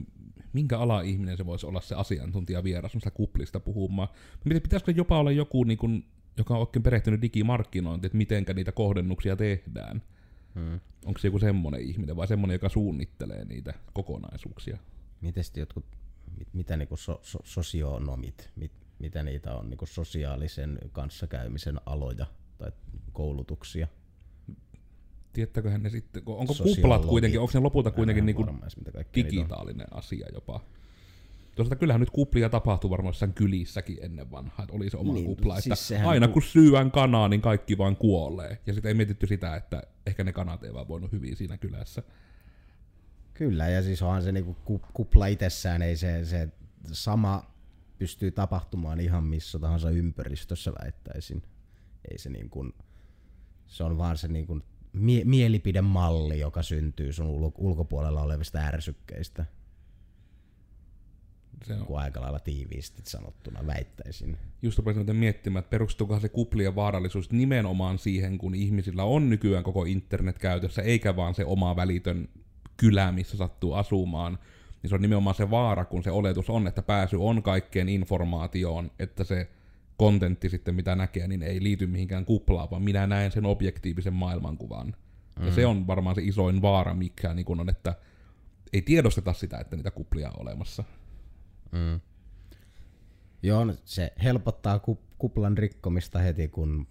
[0.53, 4.09] minkä ala ihminen se voisi olla se asiantuntija vieras, kuplista puhumaan.
[4.45, 6.05] Miten pitäisikö jopa olla joku, niin kuin,
[6.37, 10.03] joka on oikein perehtynyt digimarkkinointiin, että mitenkä niitä kohdennuksia tehdään?
[10.55, 10.81] Hmm.
[11.05, 14.79] Onko se joku semmoinen ihminen vai semmoinen, joka suunnittelee niitä kokonaisuuksia?
[15.21, 15.85] Miten jotkut,
[16.39, 22.27] mit, mitä niinku so, so, sosionomit, mit, mitä niitä on, niinku sosiaalisen kanssakäymisen aloja
[22.59, 22.73] tai
[23.13, 23.89] koulutuksia?
[25.33, 28.47] Tiettäköhän ne sitten, onko kuplat kuitenkin, onko ne lopulta kuitenkin niinku
[29.15, 30.61] digitaalinen asia jopa?
[31.55, 35.27] Toisaalta kyllähän nyt kuplia tapahtuu varmaan jossain kylissäkin ennen vanhaa, että oli se oma niin,
[35.27, 35.61] kupla.
[35.61, 38.59] Siis että aina kun syön kanaa, niin kaikki vaan kuolee.
[38.67, 42.03] Ja sitten ei mietitty sitä, että ehkä ne kanat ei vaan voinut hyvin siinä kylässä.
[43.35, 44.57] Kyllä, ja siis onhan se niinku
[44.93, 46.49] kupla itsessään, ei se, se
[46.93, 47.55] sama
[47.99, 51.43] pystyy tapahtumaan ihan missä tahansa ympäristössä väittäisin.
[52.11, 52.73] Ei se niin kuin,
[53.67, 54.63] se on vaan se niin kuin
[54.93, 59.45] mie- mielipidemalli, joka syntyy sun ulkopuolella olevista ärsykkeistä.
[61.67, 61.99] Se on.
[61.99, 64.39] aika lailla tiiviisti sanottuna väittäisin.
[64.63, 69.85] Just rupesin miettimään, että perustuukohan se kuplien vaarallisuus nimenomaan siihen, kun ihmisillä on nykyään koko
[69.85, 72.29] internet käytössä, eikä vaan se oma välitön
[72.77, 74.39] kylä, missä sattuu asumaan.
[74.83, 78.91] Niin se on nimenomaan se vaara, kun se oletus on, että pääsy on kaikkeen informaatioon,
[78.99, 79.51] että se
[79.97, 84.95] kontentti sitten, mitä näkee, niin ei liity mihinkään kuplaan, vaan minä näen sen objektiivisen maailmankuvan.
[85.41, 85.47] Mm.
[85.47, 87.95] Ja se on varmaan se isoin vaara, mikä niin kun on, että
[88.73, 90.85] ei tiedosteta sitä, että niitä kuplia on olemassa.
[91.75, 92.01] Mm.
[93.43, 94.81] Joo, no se helpottaa
[95.19, 96.87] kuplan rikkomista heti, kun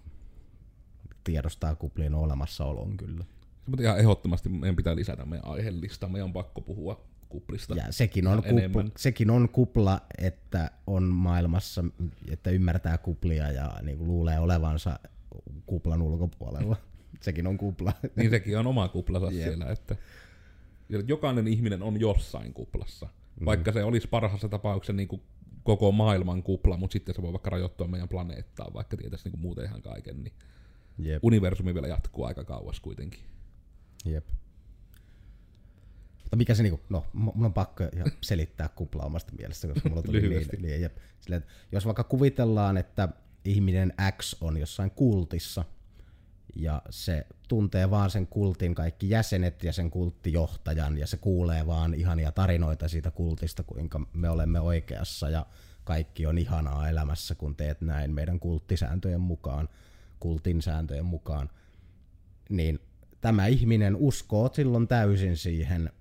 [1.24, 3.26] tiedostaa kuplien olemassaolon kyllä.
[3.66, 6.08] Mutta ihan ehdottomasti meidän pitää lisätä meidän aiheellista.
[6.08, 7.76] Meidän on pakko puhua kuplista.
[7.76, 11.84] Ja sekin on, kupla, sekin on kupla, että on maailmassa,
[12.32, 15.00] että ymmärtää kuplia ja niin kuin luulee olevansa
[15.66, 16.76] kuplan ulkopuolella.
[17.22, 17.94] sekin on kupla.
[18.16, 19.44] niin sekin on oma kuplansa yep.
[19.44, 19.66] siellä.
[19.66, 19.96] Että
[21.08, 23.10] jokainen ihminen on jossain kuplassa.
[23.40, 23.46] Mm.
[23.46, 25.22] Vaikka se olisi parhaassa tapauksessa niin kuin
[25.64, 29.66] koko maailman kupla, mutta sitten se voi vaikka rajoittua meidän planeettaan, vaikka tietäisi niin muuten
[29.66, 30.24] ihan kaiken.
[30.24, 30.34] Niin
[31.00, 31.24] Jep.
[31.24, 33.20] Universumi vielä jatkuu aika kauas kuitenkin.
[34.06, 34.28] Jep.
[36.24, 37.84] Mutta mikä se niinku, no mun on pakko
[38.22, 40.98] selittää kupla omasta mielestä, koska mulla tuli niin, niin jep.
[41.20, 43.10] Sille, että jos vaikka kuvitellaan, että
[43.46, 45.66] ihminen X on jossain kultissa,
[46.56, 51.94] ja se tuntee vaan sen kultin kaikki jäsenet ja sen kulttijohtajan, ja se kuulee vaan
[51.94, 55.46] ihania tarinoita siitä kultista, kuinka me olemme oikeassa, ja
[55.84, 59.70] kaikki on ihanaa elämässä, kun teet näin meidän kulttisääntöjen mukaan,
[60.20, 61.50] kultin sääntöjen mukaan,
[62.50, 62.80] niin
[63.22, 65.92] tämä ihminen uskoo silloin täysin siihen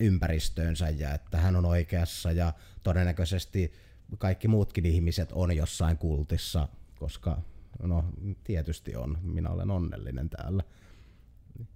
[0.00, 3.72] ympäristöönsä ja että hän on oikeassa ja todennäköisesti
[4.18, 7.42] kaikki muutkin ihmiset on jossain kultissa, koska
[7.82, 8.04] no
[8.44, 10.62] tietysti on, minä olen onnellinen täällä.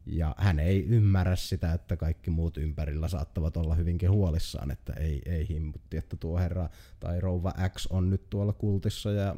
[0.07, 5.23] Ja hän ei ymmärrä sitä, että kaikki muut ympärillä saattavat olla hyvinkin huolissaan, että ei,
[5.27, 6.69] ei himmutti, että tuo herra
[7.01, 9.37] tai rouva X on nyt tuolla kultissa ja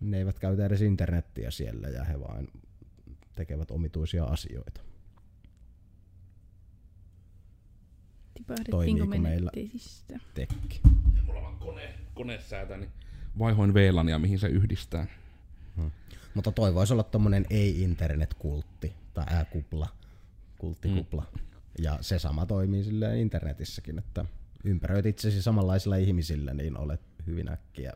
[0.00, 2.48] ne eivät käytä edes internettiä siellä ja he vain
[3.34, 4.80] tekevät omituisia asioita.
[8.70, 9.50] Toimiiko meillä
[10.34, 10.80] tekki?
[11.26, 12.90] Mulla on kone, konesäätä, niin
[13.38, 15.06] vaihoin VLANia, mihin se yhdistää.
[15.76, 15.90] Hmm.
[16.34, 19.88] Mutta toi voisi olla tommonen ei-internet-kultti tai ää-kupla,
[20.58, 21.26] kulttikupla.
[21.32, 21.46] Hmm.
[21.78, 24.24] Ja se sama toimii silleen internetissäkin, että
[24.64, 27.92] ympäröit itsesi samanlaisilla ihmisillä, niin olet hyvin äkkiä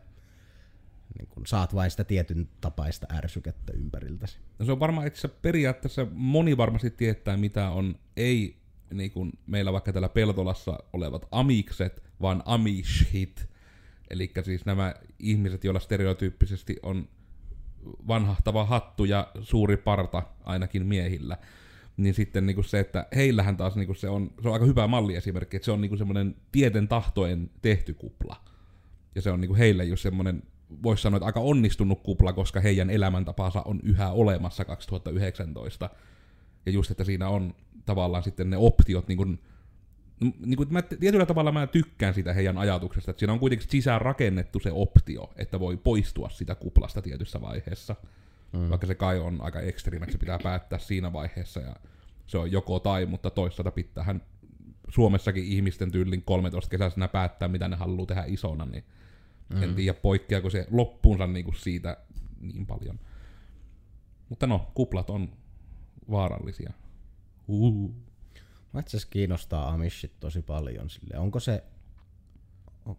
[1.18, 4.38] niin kun saat vain sitä tietyn tapaista ärsykettä ympäriltäsi.
[4.58, 8.56] No se on varmaan, että periaatteessa moni varmasti tietää, mitä on ei
[8.94, 13.48] niin kuin meillä vaikka täällä Peltolassa olevat amikset, vaan amishit.
[14.10, 17.08] Eli siis nämä ihmiset, joilla stereotyyppisesti on
[18.08, 21.36] vanhahtava hattu ja suuri parta ainakin miehillä.
[21.96, 24.66] Niin sitten niin kuin se, että heillähän taas niin kuin se, on, se on aika
[24.66, 28.36] hyvä malliesimerkki, että se on niin kuin semmoinen tieten tahtoen tehty kupla.
[29.14, 30.42] Ja se on niin kuin heille just semmoinen,
[30.82, 35.90] voisi sanoa, että aika onnistunut kupla, koska heidän elämäntapansa on yhä olemassa 2019.
[36.66, 37.54] Ja just, että siinä on
[37.86, 39.38] tavallaan sitten ne optiot, niin kuin,
[40.20, 44.00] niin kuin, mä, tietyllä tavalla mä tykkään sitä heidän ajatuksesta, että siinä on kuitenkin sisään
[44.00, 47.96] rakennettu se optio, että voi poistua sitä kuplasta tietyssä vaiheessa.
[48.52, 48.70] Mm.
[48.70, 51.76] Vaikka se kai on aika ekstriimeksi, se pitää päättää siinä vaiheessa, ja
[52.26, 54.22] se on joko tai, mutta toisaalta pitäähän
[54.88, 58.84] Suomessakin ihmisten tyylin 13 kesäisenä päättää, mitä ne haluaa tehdä isona, niin
[59.54, 59.62] mm.
[59.62, 61.96] en tiedä poikkeako se loppuunsa niinku siitä
[62.40, 63.00] niin paljon.
[64.28, 65.32] Mutta no, kuplat on
[66.10, 66.72] vaarallisia.
[67.48, 68.07] Uh.
[68.78, 70.90] Mä itse kiinnostaa Amishit tosi paljon.
[70.90, 71.18] Sille.
[71.18, 71.64] Onko se,
[72.86, 72.96] on,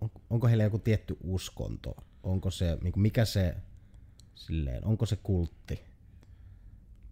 [0.00, 1.96] on, onko heillä joku tietty uskonto?
[2.22, 3.56] Onko se, niinku, mikä se,
[4.34, 5.80] silleen, onko se kultti?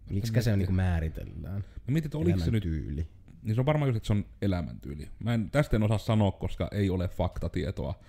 [0.09, 1.63] Miksi se niinku määritellään?
[1.87, 3.07] Mä mietin, että oliko se nyt tyyli.
[3.41, 5.09] Niin se on varmaan just, että se on elämäntyyli.
[5.19, 7.99] Mä en tästä en osaa sanoa, koska ei ole faktatietoa.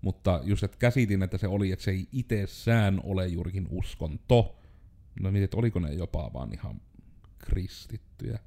[0.00, 4.58] Mutta just, että käsitin, että se oli, että se ei itsessään ole juurikin uskonto.
[5.20, 6.80] No mietin, että oliko ne jopa vaan ihan
[7.38, 8.38] kristittyjä.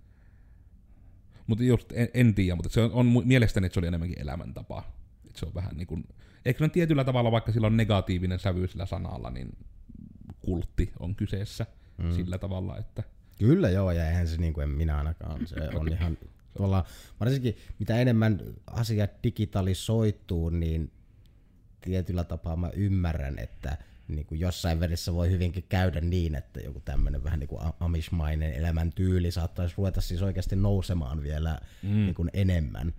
[1.48, 4.84] Mutta just en, en tiedä, mutta se on, on mielestäni, että se oli enemmänkin elämäntapa.
[5.26, 6.08] Että se on vähän niin kuin,
[6.46, 9.58] ehkä on tietyllä tavalla, vaikka sillä on negatiivinen sävy sillä sanalla, niin
[10.42, 11.66] kultti on kyseessä
[11.98, 12.12] mm.
[12.12, 13.04] sillä tavalla, että
[13.40, 15.48] Kyllä joo, ja eihän se niin kuin en minä ainakaan.
[15.48, 16.18] Se on ihan
[16.58, 16.86] tuolla,
[17.20, 20.92] varsinkin mitä enemmän asiat digitalisoituu, niin
[21.82, 23.78] tietyllä tapaa mä ymmärrän, että
[24.08, 28.54] niin kuin jossain välissä voi hyvinkin käydä niin, että joku tämmöinen vähän niin kuin amishmainen
[28.54, 31.90] elämäntyyli saattaisi ruveta siis oikeasti nousemaan vielä mm.
[31.90, 32.94] niin kuin enemmän.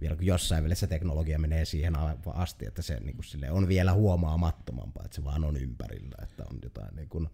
[0.00, 1.94] Vielä kun jossain välissä teknologia menee siihen
[2.34, 6.44] asti, että se niin kuin sille on vielä huomaamattomampaa, että se vaan on ympärillä, että
[6.50, 7.28] on jotain niin kuin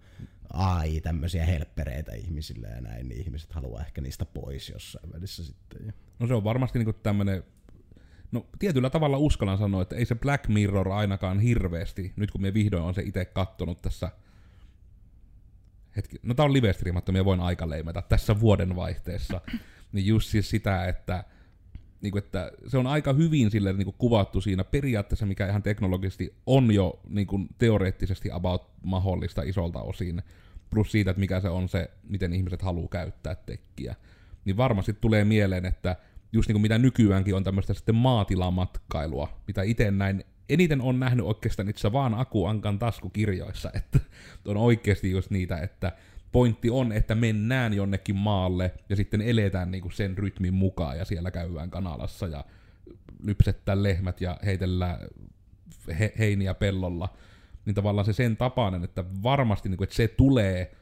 [0.52, 5.94] AI, tämmöisiä helppereitä ihmisille ja näin, niin ihmiset haluaa ehkä niistä pois jossain välissä sitten.
[6.18, 7.42] No se on varmasti niinku tämmönen,
[8.32, 12.54] no tietyllä tavalla uskallan sanoa, että ei se Black Mirror ainakaan hirveästi, nyt kun me
[12.54, 14.10] vihdoin on se itse kattonut tässä,
[15.96, 16.74] hetki, no tää on live
[17.14, 19.40] ja voin aika leimata tässä vuoden vaihteessa,
[19.92, 21.24] niin just siis sitä, että
[22.00, 25.62] niin kuin, että se on aika hyvin sille niin kuin kuvattu siinä periaatteessa, mikä ihan
[25.62, 30.22] teknologisesti on jo niin kuin teoreettisesti about mahdollista isolta osin,
[30.70, 33.94] plus siitä, että mikä se on se, miten ihmiset haluaa käyttää tekkiä.
[34.44, 35.96] Niin varmasti tulee mieleen, että
[36.32, 41.26] just niin kuin mitä nykyäänkin on tämmöistä sitten maatilamatkailua, mitä itse näin eniten on nähnyt
[41.26, 44.00] oikeastaan itse vaan Aku Ankan taskukirjoissa, että
[44.44, 45.92] on oikeasti just niitä, että
[46.32, 51.30] pointti on, että mennään jonnekin maalle ja sitten eletään niinku sen rytmin mukaan ja siellä
[51.30, 52.44] käydään kanalassa ja
[53.22, 54.98] lypsettää lehmät ja heitellään
[55.98, 57.16] he- heiniä pellolla.
[57.64, 60.74] Niin tavallaan se sen tapainen, että varmasti niinku, että se tulee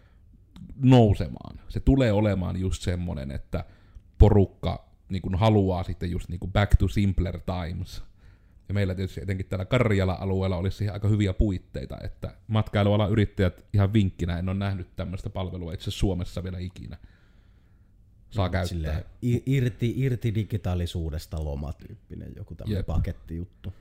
[0.82, 1.60] nousemaan.
[1.68, 3.64] Se tulee olemaan just semmonen, että
[4.18, 8.02] porukka niin haluaa sitten just niin back to simpler times–
[8.68, 13.92] ja meillä tietysti etenkin täällä Karjala-alueella olisi siihen aika hyviä puitteita, että matkailualan yrittäjät ihan
[13.92, 16.96] vinkkinä, en ole nähnyt tämmöistä palvelua itse Suomessa vielä ikinä.
[18.30, 19.02] Saa no, käyttää.
[19.46, 22.86] irti, irti digitaalisuudesta lomatyyppinen joku tämmöinen Jep.
[22.86, 23.72] pakettijuttu.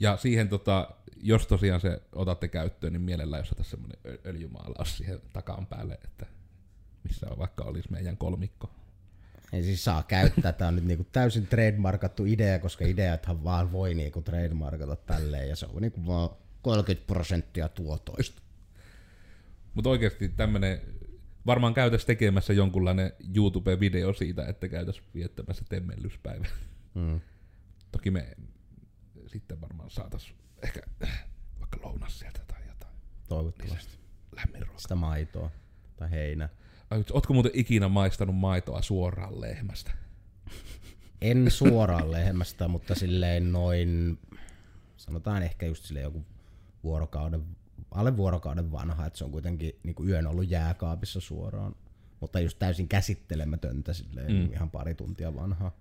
[0.00, 0.90] Ja siihen, tota,
[1.22, 6.26] jos tosiaan se otatte käyttöön, niin mielellään jos otatte semmoinen öljymaalaus siihen takaan päälle, että
[7.04, 8.70] missä on vaikka olisi meidän kolmikko
[9.54, 10.52] ei siis saa käyttää.
[10.52, 15.56] Tämä on nyt niinku täysin trademarkattu idea, koska ideathan vaan voi niinku trademarkata tälleen, ja
[15.56, 16.30] se on niinku vaan
[16.62, 18.42] 30 prosenttia tuotoista.
[19.74, 20.80] Mutta oikeasti tämmöinen,
[21.46, 26.46] varmaan käytäisiin tekemässä jonkunlainen YouTube-video siitä, että käytäisiin viettämässä temmellyspäivä.
[26.94, 27.20] Mm.
[27.92, 28.36] Toki me
[29.26, 30.80] sitten varmaan saataisiin ehkä
[31.58, 32.94] vaikka lounas sieltä tai jotain.
[33.28, 33.98] Toivottavasti.
[34.36, 34.80] Lämmin ruoka.
[34.80, 35.50] Sitä maitoa
[35.96, 36.48] tai heinä.
[37.12, 39.90] Ootko muuten ikinä maistanut maitoa suoraan lehmästä?
[41.20, 44.18] En suoraan lehmästä, mutta silleen noin,
[44.96, 46.24] sanotaan ehkä just silleen joku
[46.84, 47.42] vuorokauden,
[47.90, 51.74] alle vuorokauden vanha, että se on kuitenkin niin kuin yön ollut jääkaapissa suoraan.
[52.20, 54.52] Mutta just täysin käsittelemätöntä silleen, mm.
[54.52, 55.76] ihan pari tuntia vanhaa.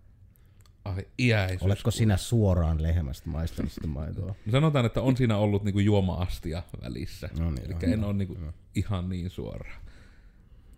[0.85, 1.61] Ai iäisyys.
[1.61, 4.35] Oletko sinä suoraan lehmästä maistanut sitä maitoa?
[4.51, 7.29] Sanotaan, että on siinä ollut niinku juoma-astia välissä.
[7.39, 8.37] No niin, Eli en ole niinku
[8.75, 9.82] ihan niin suoraan.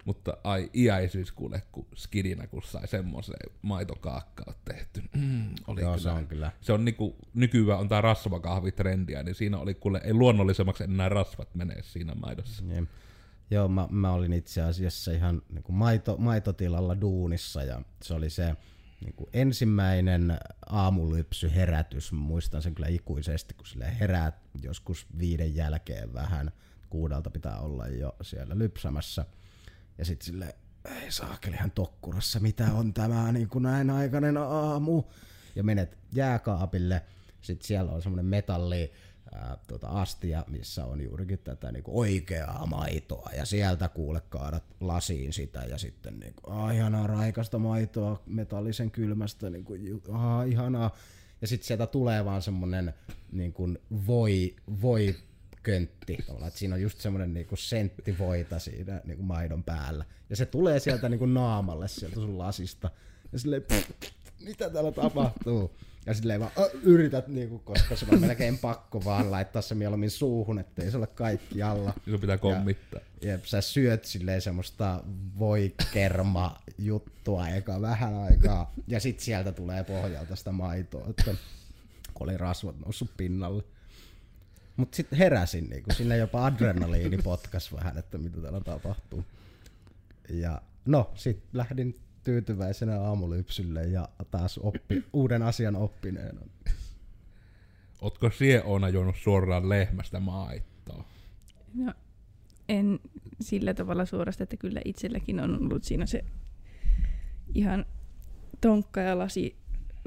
[0.06, 5.04] Mutta ai iäisyys kuule, kun skidinä, kun sai semmoisen maitokaakkaa tehty.
[5.16, 6.04] Mm, oli Joo, kyllä.
[6.04, 6.52] se on kyllä.
[6.62, 11.56] Se on niinku, nykyään on tää rasvakahvitrendiä, niin siinä oli kuule, ei luonnollisemmaksi enää rasvat
[11.56, 12.64] menee siinä maidossa.
[12.66, 12.86] Jep.
[13.52, 18.30] Joo, mä, mä olin itse asiassa ihan niin kuin maito, maitotilalla duunissa ja se oli
[18.30, 18.56] se
[19.02, 20.38] niin kuin ensimmäinen
[20.70, 22.12] aamulypsy herätys.
[22.12, 26.52] Mä muistan sen kyllä ikuisesti, kun sille herät joskus viiden jälkeen vähän.
[26.90, 29.26] Kuudelta pitää olla jo siellä lypsämässä.
[29.98, 30.56] Ja sitten sille
[30.86, 35.04] ei saakelihan tokkurassa, mitä on tämä niin kuin näin aikainen aamu.
[35.56, 37.02] Ja menet jääkaapille,
[37.42, 38.92] sitten siellä on semmoinen metalli,
[39.34, 43.30] ää, tuota, astia, missä on juurikin tätä niin kuin oikeaa maitoa.
[43.38, 48.92] Ja sieltä kuule kaadat lasiin sitä ja sitten niin kuin, ah, ihanaa raikasta maitoa metallisen
[48.92, 50.96] kylmästä, niin kuin, ah, ihanaa.
[51.42, 52.94] Ja sitten sieltä tulee vaan semmoinen
[53.32, 55.16] niin kuin voi, voi
[55.66, 56.18] köntti.
[56.48, 60.06] Että siinä on just semmoinen niinku senttivoita siinä niinku maidon päällä.
[60.30, 62.90] Ja se tulee sieltä niinku naamalle sieltä sun lasista.
[62.94, 63.90] Ja Ja silleen, pff,
[64.40, 65.76] mitä täällä tapahtuu?
[66.06, 70.12] Ja silleen vaan "Ö, yrität, niinku, koska se on melkein pakko vaan laittaa se mieluummin
[70.12, 71.94] suuhun, ettei se ole kaikki alla.
[72.10, 73.00] Sun pitää kommittaa.
[73.22, 75.04] Jep, sä syöt silleen semmoista
[75.40, 81.36] voikerma juttua eka vähän aikaa, ja sit sieltä tulee pohjalta sitä maitoa, että
[82.14, 83.64] kun oli rasvat noussut pinnalle.
[84.78, 89.26] Mut sit heräsin, niinku, sinne jopa adrenaliini potkas vähän, että mitä täällä tapahtuu.
[90.30, 96.42] Ja no, sit lähdin tyytyväisenä aamulypsylle ja taas oppi, uuden asian oppineena.
[98.02, 101.06] Ootko sie Oona juonut suoraan lehmästä maitoa?
[101.74, 101.94] No,
[102.70, 103.00] en
[103.42, 106.26] sillä tavalla suorasta, että kyllä itselläkin on ollut siinä se
[107.54, 107.86] ihan
[108.62, 109.56] tonkka ja lasi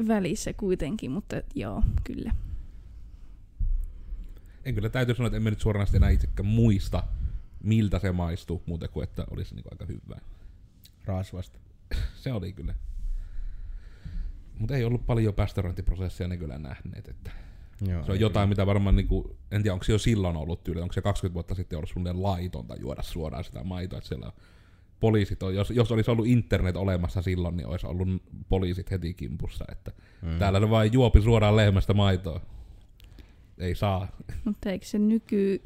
[0.08, 2.32] välissä kuitenkin, mutta joo, kyllä.
[4.64, 7.04] En kyllä täytyy sanoa, että en mä nyt suoraan enää itsekään muista,
[7.62, 10.20] miltä se maistuu, muuten kuin että olisi niinku aika hyvää.
[11.04, 11.58] Rasvasta.
[12.22, 12.74] Se oli kyllä.
[14.58, 17.30] Mutta ei ollut paljon pastorointiprosessia ne kyllä nähneet, että
[17.86, 20.80] Joo, se on jotain, mitä varmaan, niinku, en tiedä onko se jo silloin ollut tyyli,
[20.80, 24.32] onko se 20 vuotta sitten ollut suunnilleen laitonta juoda suoraan sitä maitoa, että siellä on
[25.00, 28.08] poliisit on, jos, jos olisi ollut internet olemassa silloin, niin olisi ollut
[28.48, 29.92] poliisit heti kimpussa, että
[30.22, 30.38] mm.
[30.38, 32.40] täällä ne vain juopi suoraan lehmästä maitoa.
[33.58, 34.08] Ei saa.
[34.44, 35.62] Mutta eikö se nyky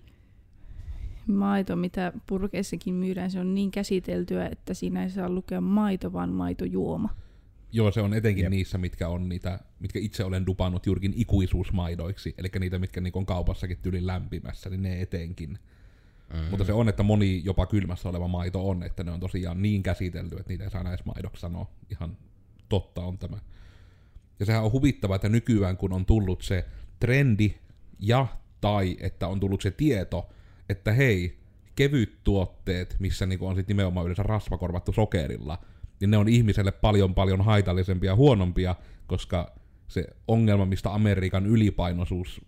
[1.26, 6.30] maito, mitä purkeissakin myydään, se on niin käsiteltyä, että siinä ei saa lukea maito, vaan
[6.30, 7.14] maitojuoma.
[7.72, 8.50] Joo, se on etenkin Jep.
[8.50, 13.26] niissä, mitkä on niitä, mitkä itse olen dupannut juurikin ikuisuusmaidoiksi, eli niitä, mitkä niinku on
[13.26, 15.58] kaupassakin tyli lämpimässä, niin ne etenkin.
[16.32, 16.50] Mm-hmm.
[16.50, 19.82] Mutta se on, että moni jopa kylmässä oleva maito on, että ne on tosiaan niin
[19.82, 21.70] käsitelty, että niitä ei saa näissä maidoksi sanoa.
[21.90, 22.16] Ihan
[22.68, 23.38] totta on tämä.
[24.40, 26.64] Ja sehän on huvittavaa, että nykyään kun on tullut se
[27.00, 27.54] trendi
[28.02, 28.26] ja
[28.60, 30.28] tai että on tullut se tieto,
[30.68, 31.38] että hei,
[31.76, 35.58] kevyt tuotteet, missä niinku on sit nimenomaan yleensä rasva korvattu sokerilla,
[36.00, 38.74] niin ne on ihmiselle paljon paljon haitallisempia ja huonompia,
[39.06, 39.54] koska
[39.88, 42.40] se ongelma, mistä Amerikan ylipainoisuus,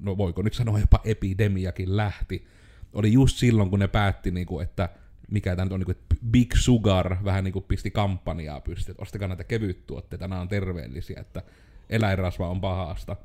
[0.00, 2.46] no voiko nyt sanoa jopa epidemiakin lähti,
[2.92, 4.88] oli just silloin, kun ne päätti, niinku, että
[5.30, 9.44] mikä tämä nyt on, niinku, Big Sugar vähän niinku pisti kampanjaa pystyyn, että ostakaa näitä
[9.44, 11.42] kevyttuotteita, nämä on terveellisiä, että
[11.90, 13.16] eläinrasva on pahasta.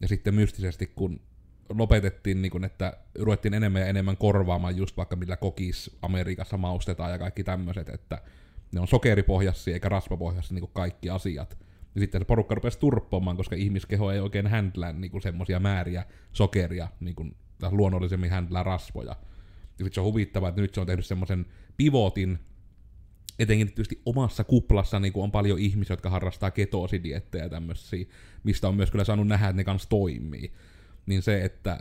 [0.00, 1.20] Ja sitten mystisesti, kun
[1.68, 7.10] lopetettiin, niin kun, että ruvettiin enemmän ja enemmän korvaamaan just vaikka millä kokis Amerikassa maustetaan
[7.10, 8.22] ja kaikki tämmöiset, että
[8.72, 11.58] ne on sokeripohjaisia eikä rasvapohjaisia niin kuin kaikki asiat.
[11.94, 16.88] Ja sitten se porukka rupesi turppoamaan, koska ihmiskeho ei oikein händlää niin semmoisia määriä sokeria,
[17.00, 17.36] niin kuin,
[17.70, 19.16] luonnollisemmin händlää rasvoja.
[19.78, 22.38] Ja sitten se on huvittavaa, että nyt se on tehnyt semmoisen pivotin,
[23.38, 28.06] etenkin tietysti omassa kuplassa niin on paljon ihmisiä, jotka harrastaa ketoosidietteja ja tämmöisiä,
[28.44, 30.52] mistä on myös kyllä saanut nähdä, että ne kanssa toimii.
[31.06, 31.78] Niin se, että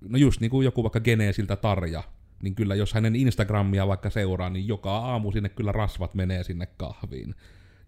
[0.00, 2.02] no just niin kuin joku vaikka Geneesiltä Tarja,
[2.42, 6.66] niin kyllä jos hänen Instagramia vaikka seuraa, niin joka aamu sinne kyllä rasvat menee sinne
[6.66, 7.34] kahviin.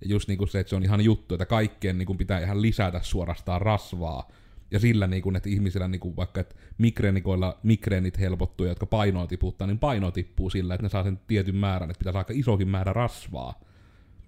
[0.01, 2.41] Ja just niin kuin se, että se on ihan juttu, että kaikkeen niin kuin pitää
[2.41, 4.29] ihan lisätä suorastaan rasvaa.
[4.71, 9.27] Ja sillä, niin kuin, että ihmisillä niin kuin vaikka, että migreenikoilla migreenit helpottuu, jotka painoa
[9.27, 12.33] tiputtaa, niin paino tippuu sillä, että ne saa sen tietyn määrän, että pitää saada aika
[12.37, 13.61] isokin määrä rasvaa.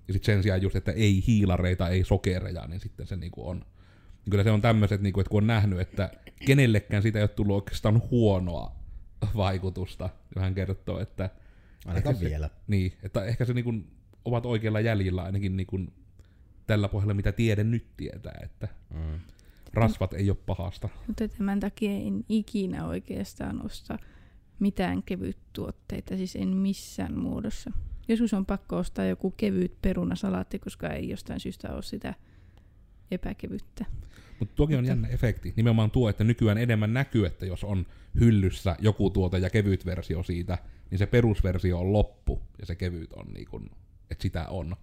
[0.09, 3.47] Ja sitten sen sijaan just, että ei hiilareita, ei sokereja, niin sitten se niin kuin
[3.47, 3.57] on.
[3.57, 6.11] Niin kyllä se on tämmöiset, niin kuin, että kun on nähnyt, että
[6.47, 8.77] kenellekään siitä ei ole tullut oikeastaan huonoa
[9.37, 10.11] vaikutusta.
[10.35, 11.31] Ja hän kertoo, että...
[11.87, 12.51] Ainakaan se- vielä.
[12.67, 13.91] Niin, että ehkä se niin kuin,
[14.25, 15.93] ovat oikealla jäljillä ainakin niin kuin,
[16.67, 19.21] tällä pohjalla, mitä tiede nyt tietää, että Mm.
[19.75, 20.89] Rasvat ei ole pahasta.
[21.07, 23.99] Mutta tämän takia en ikinä oikeastaan osta
[24.59, 27.71] mitään kevyttuotteita, siis en missään muodossa.
[28.09, 32.15] Joskus on pakko ostaa joku kevyt perunasalaatti, koska ei jostain syystä ole sitä
[33.11, 33.85] epäkevyttä.
[34.39, 35.53] Mutta tuokin on jännä efekti.
[35.57, 37.87] Nimenomaan tuo, että nykyään enemmän näkyy, että jos on
[38.21, 40.59] hyllyssä joku tuote ja kevyt versio siitä,
[40.91, 43.71] niin se perusversio on loppu ja se kevyt on niin kuin,
[44.11, 44.77] että sitä on.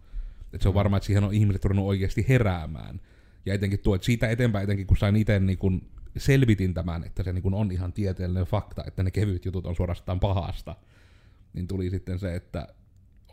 [0.53, 3.01] Et se on varmaan, että siihen on ihmiset ruvennut oikeasti heräämään.
[3.47, 7.23] Ja etenkin tuo, että siitä eteenpäin, etenkin kun sain itse niin kuin selvitin tämän, että
[7.23, 10.75] se niin on ihan tieteellinen fakta, että ne kevyt jutut on suorastaan pahasta,
[11.53, 12.67] niin tuli sitten se, että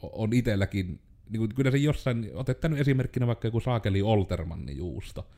[0.02, 1.00] on itselläkin,
[1.30, 5.30] niin kuin, kyllä se jossain, otetaan nyt esimerkkinä vaikka joku saakeli Oltermannin juusto,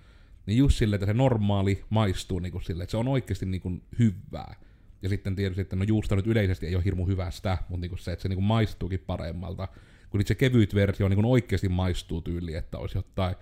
[0.46, 3.82] niin just sille, että se normaali maistuu niin sille, että se on oikeasti niin kuin
[3.98, 4.54] hyvää.
[5.02, 7.98] Ja sitten tietysti, että no juusto nyt yleisesti ei ole hirmu hyvästä, mutta niin kuin
[7.98, 9.68] se, että se niin kuin maistuukin paremmalta.
[10.10, 13.36] Kun se kevyt versio niin kuin oikeasti maistuu tyyli, että olisi jotain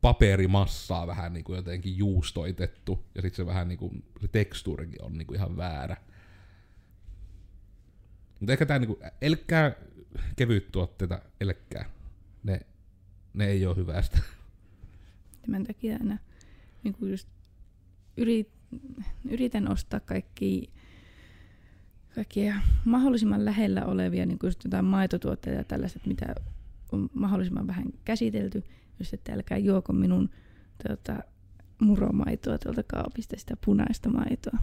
[0.00, 5.18] paperimassaa vähän niin kuin jotenkin juustoitettu, ja sitten se vähän niin kuin, se tekstuurikin on
[5.18, 5.96] niin kuin ihan väärä.
[8.40, 9.72] Mutta ehkä tää niinku, elkkää
[10.36, 11.90] kevyt tuotteita, elkkää.
[12.42, 12.60] Ne,
[13.34, 14.18] ne ei ole hyvästä.
[15.42, 16.18] Tämän takia aina
[16.82, 17.28] niin kuin just
[18.16, 18.50] yrit,
[19.30, 20.70] yritän ostaa kaikki,
[22.14, 22.54] kaikkia
[22.84, 26.34] mahdollisimman lähellä olevia niin kuin just jotain maitotuotteita ja tällaiset, mitä
[26.92, 28.64] on mahdollisimman vähän käsitelty,
[29.00, 30.30] just että älkää juoko minun
[30.88, 31.16] tota,
[31.80, 34.58] muromaitoa tuolta kaapista, sitä punaista maitoa.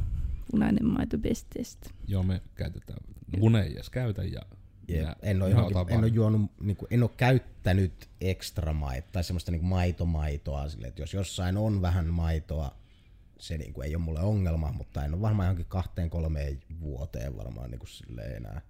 [0.52, 1.90] Punainen maito bestest.
[2.08, 3.00] Joo, me käytetään.
[3.40, 4.42] Vune ei edes käytä ja
[4.88, 5.00] Jep.
[5.00, 9.24] minä- En, ole johonkin, en, ole juonut, niin kuin, en ole käyttänyt ekstra maitoa tai
[9.24, 10.70] semmoista niin maitomaitoa.
[10.70, 12.78] Sille, että jos jossain on vähän maitoa,
[13.40, 17.38] se niin kuin, ei ole mulle ongelma, mutta en ole varmaan johonkin kahteen kolmeen vuoteen
[17.38, 18.62] varmaan niin kuin, enää.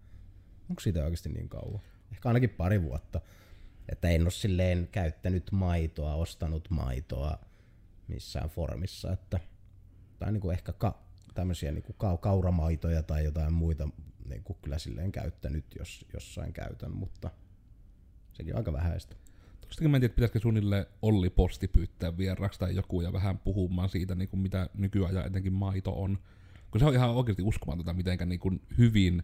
[0.69, 1.81] Onko siitä oikeasti niin kauan?
[2.11, 3.21] Ehkä ainakin pari vuotta.
[3.89, 7.39] Että en ole silleen käyttänyt maitoa, ostanut maitoa
[8.07, 9.11] missään formissa.
[9.11, 9.39] Että,
[10.19, 13.89] tai niin kuin ehkä ka, tämmöisiä niin kuin ka, kauramaitoja tai jotain muita
[14.29, 17.31] niin kuin kyllä silleen käyttänyt, jos jossain käytän, mutta
[18.33, 19.15] sekin on aika vähäistä.
[19.61, 23.89] Tuostakin mä en tiedä, pitäisikö suunnilleen Olli Posti pyytää vieraksi tai joku ja vähän puhumaan
[23.89, 26.17] siitä, niin kuin mitä nykyajan etenkin maito on.
[26.71, 29.23] Kun se on ihan oikeasti uskomatonta, mitenkä niin hyvin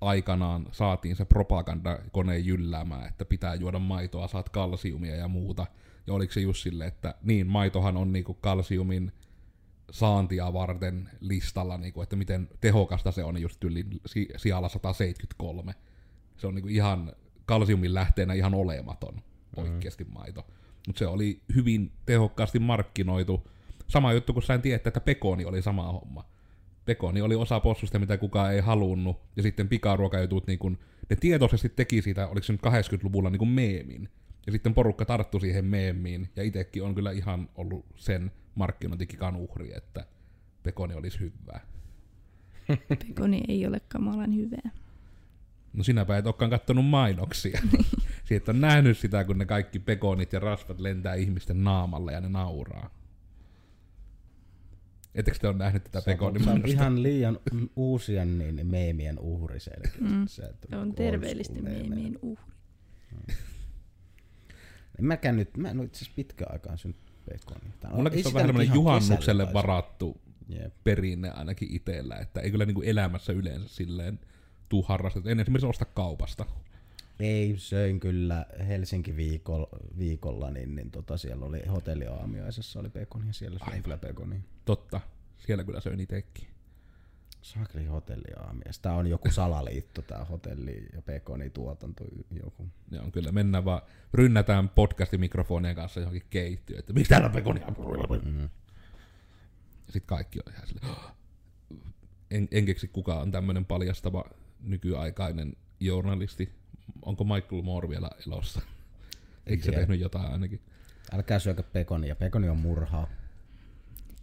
[0.00, 5.66] aikanaan saatiin se propagandakone jylläämään, että pitää juoda maitoa, saat kalsiumia ja muuta.
[6.06, 9.12] Ja oliko se just silleen, että niin, maitohan on niinku kalsiumin
[9.90, 15.74] saantia varten listalla, niinku, että miten tehokasta se on just yli si- sijalla 173.
[16.36, 17.12] Se on niinku ihan
[17.46, 19.20] kalsiumin lähteenä ihan olematon
[19.56, 20.46] oikeasti maito.
[20.86, 23.48] Mutta se oli hyvin tehokkaasti markkinoitu.
[23.88, 26.24] Sama juttu, kun sain tietää, että pekoni oli sama homma.
[26.84, 30.78] Pekoni oli osa possusta, mitä kukaan ei halunnut, ja sitten pikaruokajutut, niin kun,
[31.10, 34.08] ne tietoisesti teki siitä, oliko se nyt 80-luvulla niin kuin meemin.
[34.46, 39.76] Ja sitten porukka tarttui siihen meemiin, ja itsekin on kyllä ihan ollut sen markkinointikikan uhri,
[39.76, 40.06] että
[40.62, 41.60] pekoni olisi hyvää.
[43.06, 44.70] Pekoni ei ole kamalan hyvää.
[45.72, 47.60] No sinäpä et olekaan kattonut mainoksia.
[48.24, 52.28] Siitä on nähnyt sitä, kun ne kaikki pekonit ja rasvat lentää ihmisten naamalle ja ne
[52.28, 52.90] nauraa.
[55.14, 57.38] Ettekö te ole nähnyt tätä Se on, se on ihan liian
[57.76, 60.00] uusien niin, meemien uhri selkeästi.
[60.00, 60.26] Mm.
[60.26, 60.42] Se,
[60.76, 62.52] on terveellisten meemien uhri.
[64.98, 66.96] En mäkään nyt, mä en ole itse asiassa pitkään aikaan syönyt
[67.30, 67.72] pekonia.
[67.94, 70.74] Mullakin se on vähän tämmöinen juhannukselle varattu Jep.
[70.84, 74.20] perinne ainakin itsellä, että ei kyllä niinku elämässä yleensä silleen
[74.68, 75.28] tuu harrastettu.
[75.28, 76.46] En esimerkiksi osta kaupasta.
[77.24, 79.68] Ei, söin kyllä Helsinki viikolla,
[79.98, 84.40] viikolla niin, niin tota, siellä oli hotelliaamiaisessa oli pekonia, siellä söin kyllä pekonia.
[84.64, 85.00] Totta,
[85.38, 86.48] siellä kyllä söin itekin.
[87.42, 88.78] Sakli hotelliaamias.
[88.78, 92.66] Tää on joku salaliitto, tää hotelli- ja pekonituotanto joku.
[92.90, 93.82] Ne on kyllä, mennään vaan,
[94.14, 97.66] rynnätään podcastimikrofonien kanssa johonkin keittiöön, että miksi täällä on pekonia?
[98.24, 98.48] Mm.
[99.84, 100.96] Sitten kaikki on ihan silleen,
[102.30, 104.24] en, en keksi kuka on tämmöinen paljastava
[104.60, 106.63] nykyaikainen journalisti.
[107.02, 108.60] Onko Michael Moore vielä elossa?
[109.46, 109.80] Eikö se tiedä.
[109.86, 110.60] tehnyt jotain ainakin?
[111.12, 113.08] Älkää syökö pekonia, pekoni on murhaa.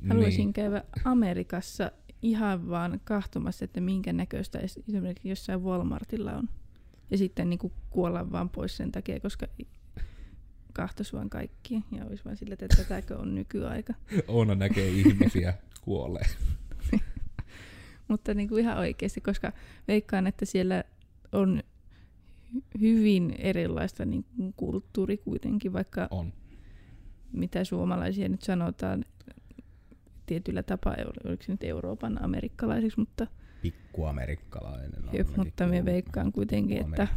[0.10, 0.54] Haluaisin Niin.
[0.54, 1.92] käydä Amerikassa
[2.22, 6.50] ihan vaan kahtomassa, että minkä näköistä es- esimerkiksi jossain Walmartilla on.
[7.12, 9.48] Ja sitten niin kuin kuolla vaan pois sen takia, koska
[10.74, 11.82] kahtos vaan kaikkia.
[11.92, 13.94] Ja olisi vaan sille, että tätäkö on nykyaika.
[14.28, 16.26] Oona näkee ihmisiä kuolee.
[18.08, 19.52] Mutta niin kuin ihan oikeasti, koska
[19.88, 20.84] veikkaan, että siellä
[21.32, 21.64] on
[22.82, 26.34] hyvin erilaista niin kuin kulttuuri kuitenkin, vaikka On.
[27.32, 29.06] mitä suomalaisia nyt sanotaan
[30.26, 30.96] tietyllä tapaa,
[31.26, 33.28] oliko se nyt Euroopan amerikkalaisiksi, mutta,
[33.62, 34.92] Pikkuamerikkalainen.
[35.04, 37.08] on ainakin mutta me veikkaan kuitenkin, että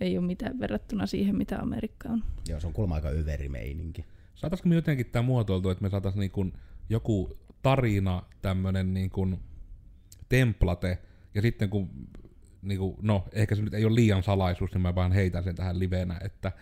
[0.00, 2.24] ei ole mitään verrattuna siihen, mitä Amerikka on.
[2.48, 4.04] Joo, se on kuulemma aika överimeininki.
[4.34, 6.52] Saataisiko me jotenkin tämä muotoiltu, että me saataisiin niin kuin
[6.88, 9.38] joku tarina, tämmönen niin kuin
[10.28, 10.98] template,
[11.34, 11.90] ja sitten kun,
[12.66, 15.54] niin kuin, no ehkä se nyt ei ole liian salaisuus, niin mä vaan heitän sen
[15.54, 16.52] tähän livenä, että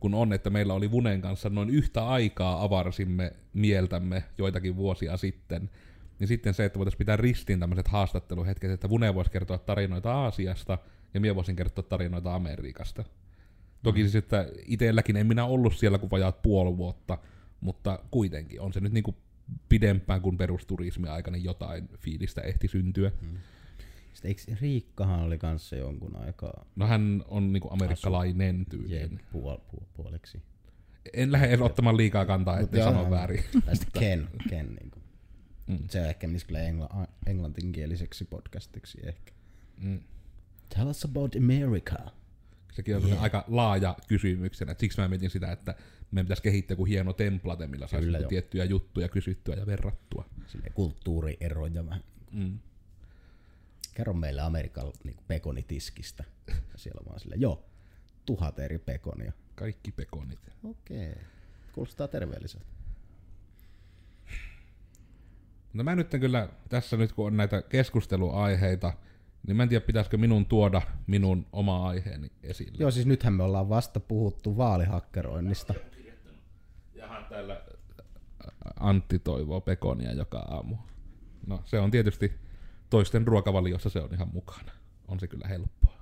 [0.00, 5.70] kun on, että meillä oli Vunen kanssa noin yhtä aikaa avarsimme mieltämme joitakin vuosia sitten,
[6.18, 10.78] niin sitten se, että voitaisiin pitää ristiin tämmöiset haastatteluhetket, että Vune voisi kertoa tarinoita Aasiasta,
[11.14, 13.04] ja minä voisin kertoa tarinoita Amerikasta.
[13.82, 17.18] Toki siis, että itselläkin en minä ollut siellä kuin vajaat puoli vuotta,
[17.60, 19.14] mutta kuitenkin on se nyt niinku
[19.68, 23.10] pidempään kuin perusturismi aikana niin jotain fiilistä ehti syntyä.
[24.14, 29.20] Sitten eikö Riikkahan oli kanssa jonkun aikaa No hän on niinku amerikkalainen tyyliin.
[29.32, 30.42] puol, puol, puoliksi.
[31.12, 33.44] En lähde edes ottamaan liikaa kantaa, ettei sano väärin.
[33.64, 35.02] Tai sitten Ken, Ken niin kuin.
[35.66, 35.78] Mm.
[35.90, 39.32] Se ehkä menisi kyllä engla- englantinkieliseksi podcastiksi ehkä.
[39.78, 40.00] Mm.
[40.74, 41.96] Tell us about America.
[42.72, 43.22] Sekin on yeah.
[43.22, 44.74] aika laaja kysymyksenä.
[44.78, 45.74] Siksi mä mietin sitä, että
[46.10, 50.24] meidän pitäisi kehittää joku hieno template, millä saisi niinku tiettyjä juttuja kysyttyä ja verrattua.
[50.46, 52.00] Sille kulttuurieroja vähän.
[52.32, 52.58] Mm.
[53.94, 56.24] Kerro meille Amerikan niin pekonitiskistä.
[56.48, 57.64] Ja siellä on vaan sille, joo,
[58.26, 59.32] tuhat eri pekonia.
[59.54, 60.38] Kaikki pekonit.
[60.64, 61.14] Okei.
[61.72, 62.66] Kuulostaa terveelliseltä.
[65.72, 68.92] No mä nyt kyllä tässä nyt kun on näitä keskusteluaiheita,
[69.46, 72.76] Niin mä en tiedä, pitäisikö minun tuoda minun oma aiheeni esille.
[72.78, 75.74] Joo, siis nythän me ollaan vasta puhuttu vaalihakkeroinnista.
[76.94, 77.64] Jahan täällä
[78.80, 80.76] Antti toivoo pekonia joka aamu.
[81.46, 82.32] No se on tietysti
[82.94, 84.72] toisten ruokavaliossa se on ihan mukana.
[85.08, 85.98] On se kyllä helppoa.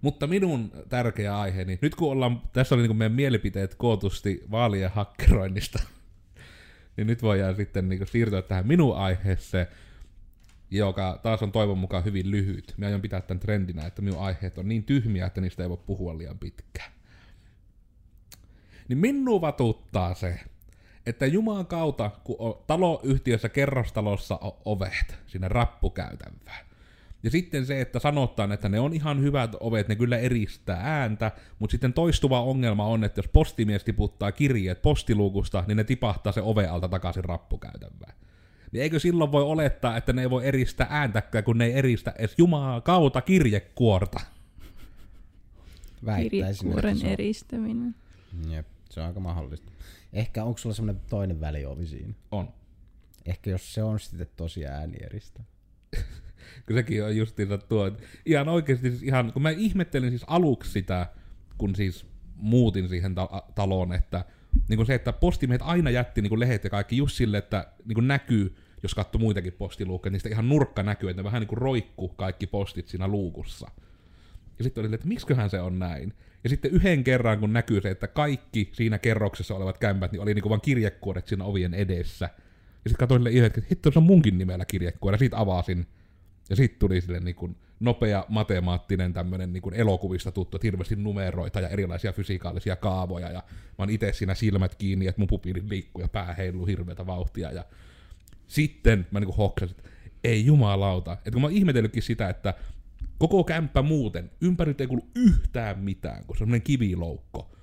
[0.00, 5.82] Mutta minun tärkeä aiheeni, nyt kun ollaan, tässä oli niin meidän mielipiteet kootusti vaalien hakkeroinnista,
[6.96, 9.66] niin nyt voidaan sitten niin siirtyä tähän minun aiheeseen,
[10.70, 12.74] joka taas on toivon mukaan hyvin lyhyt.
[12.76, 15.82] Mä aion pitää tämän trendinä, että minun aiheet on niin tyhmiä, että niistä ei voi
[15.86, 16.92] puhua liian pitkään.
[18.88, 20.40] Niin minua vatuuttaa se,
[21.06, 26.66] että Jumalan kautta, kun on taloyhtiössä kerrostalossa on ovet sinne rappukäytävään,
[27.22, 31.32] ja sitten se, että sanotaan, että ne on ihan hyvät ovet, ne kyllä eristää ääntä,
[31.58, 36.42] mutta sitten toistuva ongelma on, että jos postimies tiputtaa kirjeet postiluukusta, niin ne tipahtaa se
[36.42, 38.14] ove alta takaisin rappukäytävään.
[38.72, 42.14] Niin eikö silloin voi olettaa, että ne ei voi eristää ääntäkään, kun ne ei eristä
[42.18, 44.20] edes Jumaa kautta kirjekuorta?
[46.04, 47.94] Väittäisin, että Kirjekuoren se on, eristäminen.
[48.50, 49.72] jep, se on aika mahdollista.
[50.16, 52.14] Ehkä onko sulla semmoinen toinen väliovi siinä?
[52.30, 52.48] On.
[53.26, 55.42] Ehkä jos se on sitten tosi äänieristä.
[56.66, 57.92] Kun sekin on justiinsa tuo,
[58.26, 61.06] ihan oikeasti siis ihan, kun mä ihmettelin siis aluksi sitä,
[61.58, 64.24] kun siis muutin siihen ta- taloon, että
[64.68, 67.72] niin kuin se, että postimiehet aina jätti niin kuin lehdet ja kaikki just sille, että
[67.84, 71.40] niin kuin näkyy, jos katsoo muitakin postiluukkeja, niin sitä ihan nurkka näkyy, että ne vähän
[71.40, 73.70] niin kuin roikku kaikki postit siinä luukussa.
[74.58, 76.14] Ja sitten oli, että miksiköhän se on näin.
[76.46, 80.34] Ja sitten yhden kerran, kun näkyy se, että kaikki siinä kerroksessa olevat kämpät, niin oli
[80.34, 82.24] niinku vaan kirjekuoret siinä ovien edessä.
[82.24, 85.14] Ja sitten katsoin sille ihan, että hitto, se on munkin nimellä kirjekuori.
[85.14, 85.86] Ja siitä avasin.
[86.50, 91.68] Ja sitten tuli sille niinku nopea matemaattinen tämmönen niinku elokuvista tuttu, että hirveästi numeroita ja
[91.68, 93.30] erilaisia fysikaalisia kaavoja.
[93.30, 97.06] Ja mä oon itse siinä silmät kiinni, että mun pupiili liikkuu ja pää heiluu hirveätä
[97.06, 97.52] vauhtia.
[97.52, 97.64] Ja
[98.46, 99.90] sitten mä niinku hoksasin, että
[100.24, 101.12] ei jumalauta.
[101.12, 102.54] Että kun mä oon ihmetellytkin sitä, että
[103.18, 107.56] koko kämppä muuten, ympäriltä ei kuulu yhtään mitään, kun semmoinen kiviloukko.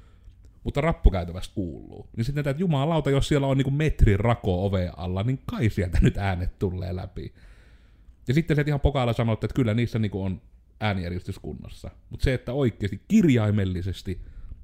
[0.63, 2.09] Mutta rappukäytävästä kuuluu.
[2.17, 5.97] Niin sitten että jumalauta, jos siellä on niinku metrin rako oveen alla, niin kai sieltä
[6.01, 7.33] nyt äänet tulee läpi.
[8.27, 10.41] Ja sitten se ihan pokaalla sanoi, että kyllä niissä niinku on
[10.79, 11.91] äänieristys kunnossa.
[12.09, 14.21] Mutta se, että oikeasti kirjaimellisesti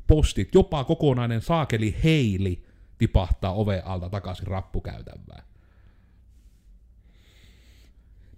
[0.08, 2.66] postit, jopa kokonainen saakeli heili
[2.98, 5.49] tipahtaa oveen alta takaisin rappukäytävään.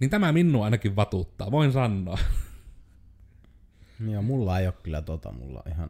[0.02, 2.18] Niin tämä minua ainakin vatuuttaa, voin sanoa.
[4.12, 5.90] Joo, mulla ei ole kyllä tota, mulla ihan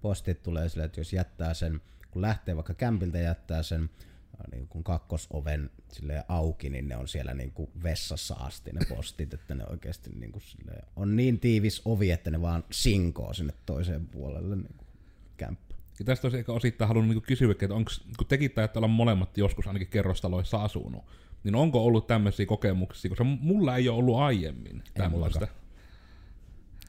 [0.00, 1.80] postit tulee sille, että jos jättää sen,
[2.10, 7.08] kun lähtee vaikka kämpiltä jättää sen äh, niin kun kakkosoven sille auki, niin ne on
[7.08, 11.40] siellä niin kuin vessassa asti ne postit, että ne oikeasti niin kuin silleen, on niin
[11.40, 14.88] tiivis ovi, että ne vaan sinkoo sinne toiseen puolelle niin kuin
[15.36, 15.74] kämppä.
[15.98, 19.38] Ja tästä olisi ehkä osittain halunnut niinku kysyä, että onko, kun tekin taidatte olla molemmat
[19.38, 21.04] joskus ainakin kerrostaloissa asunut,
[21.44, 25.48] niin onko ollut tämmöisiä kokemuksia, koska mulla ei ole ollut aiemmin tämmöistä.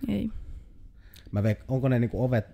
[0.08, 0.30] Ei.
[1.32, 2.46] Mä veik, onko ne niin kuin ovet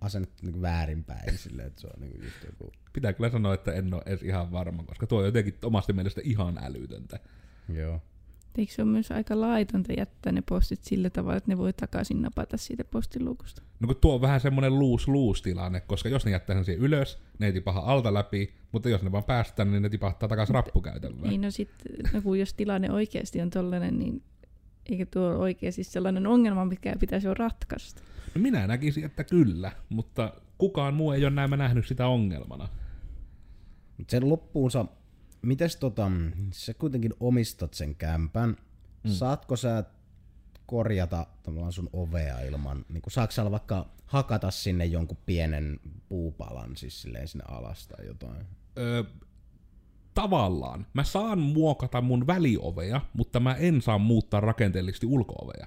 [0.00, 2.72] asennettu niin kuin väärinpäin silleen, että se on niin kuin just joku...
[2.92, 6.20] Pitää kyllä sanoa, että en ole edes ihan varma, koska tuo on jotenkin omasta mielestä
[6.24, 7.20] ihan älytöntä.
[7.68, 8.02] Joo.
[8.58, 12.22] Eikö se ole myös aika laitonta jättää ne postit sillä tavalla, että ne voi takaisin
[12.22, 13.62] napata siitä postiluukusta?
[13.80, 17.18] No kun tuo on vähän semmoinen luus-luus tilanne, koska jos ne jättää sen siihen ylös,
[17.38, 21.28] ne ei tipaha alta läpi, mutta jos ne vaan päästään, niin ne tipahtaa takaisin rappukäytävään.
[21.28, 21.70] Niin no sit,
[22.12, 24.22] no kun jos tilanne oikeasti on tollainen, niin
[24.86, 28.02] eikö tuo ole oikeasti sellainen ongelma, mikä pitäisi jo ratkaista?
[28.34, 32.68] No minä näkisin, että kyllä, mutta kukaan muu ei ole näin nähnyt sitä ongelmana.
[33.98, 34.86] Mut sen loppuunsa,
[35.42, 36.10] mites tota,
[36.52, 38.56] sä kuitenkin omistat sen kämpän,
[39.04, 39.10] mm.
[39.10, 39.84] saatko sä
[40.66, 46.76] korjata tavallaan sun ovea ilman, niin kuin, saatko sä vaikka hakata sinne jonkun pienen puupalan
[46.76, 48.46] siis silleen sinne alas tai jotain?
[48.78, 49.04] Öö,
[50.14, 50.86] tavallaan.
[50.92, 55.66] Mä saan muokata mun välioveja, mutta mä en saa muuttaa rakenteellisesti ulkooveja.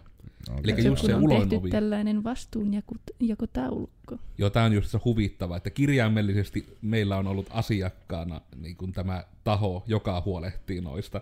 [0.49, 0.73] Okay.
[0.73, 1.69] Eli just se on tehty uloinovi.
[1.69, 4.17] tällainen vastuunjakotaulukko.
[4.37, 9.23] Joo, tää on just se huvittava, että kirjaimellisesti meillä on ollut asiakkaana niin kuin tämä
[9.43, 11.21] taho, joka huolehtii noista.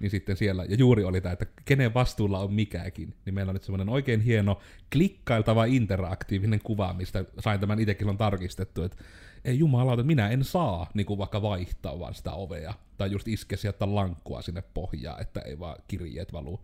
[0.00, 3.14] Niin sitten siellä, ja juuri oli tämä, että kenen vastuulla on mikäkin.
[3.24, 4.58] Niin meillä on nyt semmoinen oikein hieno
[4.92, 8.96] klikkailtava interaktiivinen kuva, mistä sain tämän itsekin on tarkistettu, että
[9.44, 12.74] ei jumalauta, minä en saa niin kuin vaikka vaihtaa vaan sitä ovea.
[12.98, 16.60] Tai just iske sieltä lankkua sinne pohjaan, että ei vaan kirjeet valuu.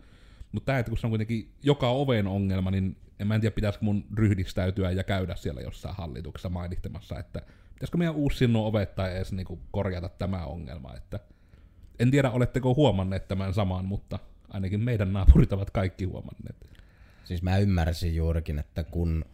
[0.53, 3.55] Mutta tämä, että kun se on kuitenkin joka oven ongelma, niin en mä en tiedä,
[3.55, 7.43] pitäisikö mun ryhdistäytyä ja käydä siellä jossain hallituksessa mainitsemassa, että
[7.75, 10.95] pitäisikö meidän uusi nuo ovet tai edes niinku korjata tämä ongelma.
[10.95, 11.21] Että
[11.99, 14.19] en tiedä, oletteko huomanneet tämän saman, mutta
[14.49, 16.69] ainakin meidän naapurit ovat kaikki huomanneet.
[17.25, 19.25] Siis mä ymmärsin juurikin, että kun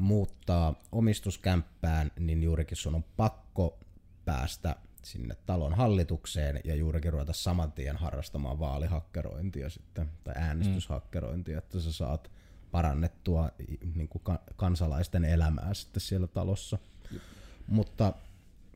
[0.00, 3.78] muuttaa omistuskämppään, niin juurikin sun on pakko
[4.24, 4.76] päästä
[5.06, 11.92] sinne talon hallitukseen ja juurikin ruveta saman tien harrastamaan vaalihakkerointia sitten, tai äänestyshakkerointia, että sä
[11.92, 12.30] saat
[12.70, 13.50] parannettua
[13.94, 14.22] niin kuin
[14.56, 16.78] kansalaisten elämää sitten siellä talossa.
[17.66, 18.12] Mutta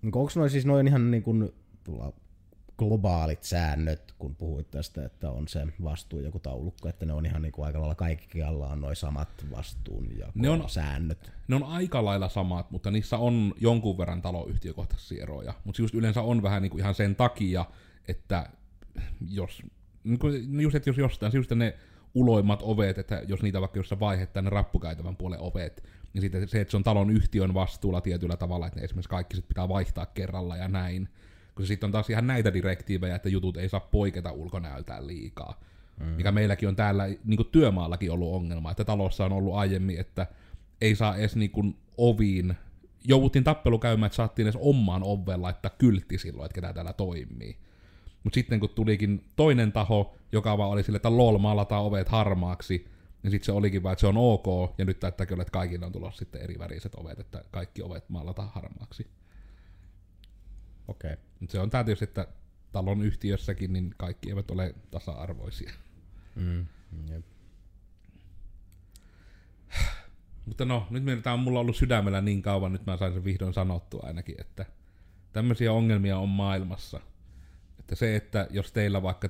[0.02, 1.52] niin onko noin siis noin ihan niin kuin,
[1.84, 2.12] tulla
[2.80, 7.42] globaalit säännöt, kun puhuit tästä, että on se vastuu joku taulukko, että ne on ihan
[7.42, 11.32] niin kuin aika lailla kaikkialla on noin samat vastuun ja Ne on- säännöt.
[11.48, 15.54] Ne on aika lailla samat, mutta niissä on jonkun verran taloyhtiökohtaisia eroja.
[15.64, 17.64] Mutta just yleensä on vähän niinku ihan sen takia,
[18.08, 18.50] että
[19.30, 19.62] jos,
[20.04, 20.28] niinku
[20.60, 21.76] just, että jos jostain syystä ne
[22.14, 26.60] uloimmat ovet, että jos niitä vaikka jossain vaiheessa ne rappukäytävän puolen ovet, niin sitten se,
[26.60, 30.06] että se on talon yhtiön vastuulla tietyllä tavalla, että ne esimerkiksi kaikki sit pitää vaihtaa
[30.06, 31.08] kerralla ja näin.
[31.60, 35.60] Kun sitten on taas ihan näitä direktiivejä, että jutut ei saa poiketa ulkonäöltään liikaa.
[36.00, 36.06] Mm.
[36.06, 40.26] Mikä meilläkin on täällä niin työmaallakin ollut ongelma, että talossa on ollut aiemmin, että
[40.80, 42.54] ei saa edes niin kuin oviin,
[43.04, 47.56] jouduttiin tappelu käymään, että saatiin edes omaan oveen laittaa kyltti silloin, että ketä täällä toimii.
[48.24, 52.86] Mutta sitten kun tulikin toinen taho, joka vaan oli sille, että lol, maalataan ovet harmaaksi,
[53.22, 55.86] niin sitten se olikin vaan, että se on ok, ja nyt näyttää kyllä, että kaikille
[55.86, 59.06] on tulossa sitten eri väriset ovet, että kaikki ovet maalataan harmaaksi.
[60.90, 61.12] Okei.
[61.12, 61.24] Okay.
[61.40, 62.26] Mutta se on tää tietysti, että
[62.72, 65.72] talon yhtiössäkin, niin kaikki eivät ole tasa-arvoisia.
[66.34, 66.66] Mm.
[67.08, 67.24] Jep.
[70.46, 73.24] Mutta no, nyt me- tää on mulla ollut sydämellä niin kauan, nyt mä sain sen
[73.24, 74.66] vihdoin sanottua ainakin, että
[75.32, 77.00] tämmöisiä ongelmia on maailmassa.
[77.78, 79.28] Että se, että jos teillä vaikka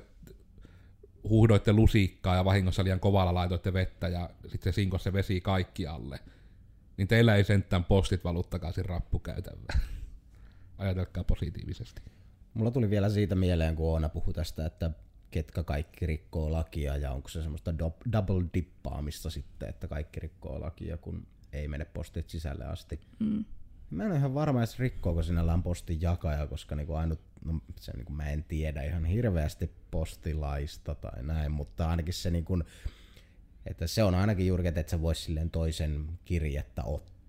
[1.23, 5.87] huuhdoitte lusikkaa ja vahingossa liian kovalla laitoitte vettä ja sitten se sinkossa se vesi kaikki
[5.87, 6.19] alle,
[6.97, 9.81] niin teillä ei sentään postit valu takaisin rappukäytävään.
[10.81, 12.01] Ajatelkaa positiivisesti.
[12.53, 14.91] Mulla tuli vielä siitä mieleen, kun Oona puhui tästä, että
[15.31, 20.61] ketkä kaikki rikkoo lakia ja onko se semmoista do- double dippaamista sitten, että kaikki rikkoo
[20.61, 22.99] lakia, kun ei mene postit sisälle asti.
[23.19, 23.45] Mm.
[23.89, 27.91] Mä en ole ihan varma, että rikkooko sinällään postin jakaja, koska niinku ainut, no, se
[27.91, 32.59] niinku mä en tiedä ihan hirveästi postilaista tai näin, mutta ainakin se niinku,
[33.65, 37.20] että se on ainakin juuri, että et sä vois silleen toisen kirjettä ottaa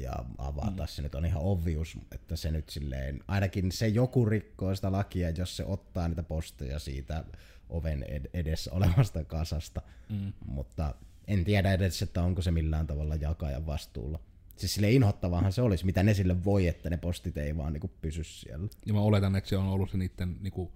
[0.00, 0.82] ja avata.
[0.82, 0.88] Mm.
[0.88, 5.30] Se nyt on ihan obvious, että se nyt silleen, ainakin se joku rikkoo sitä lakia,
[5.30, 7.24] jos se ottaa niitä posteja siitä
[7.68, 9.82] oven ed- edessä olevasta kasasta.
[10.08, 10.32] Mm.
[10.46, 10.94] Mutta
[11.26, 14.20] en tiedä edes, että onko se millään tavalla jakajan vastuulla.
[14.56, 17.90] Siis sille inhottavahan se olisi, mitä ne sille voi, että ne postit ei vaan niinku
[18.02, 18.68] pysy siellä.
[18.86, 20.72] Ja mä oletan, että se on ollut se niiden, niinku,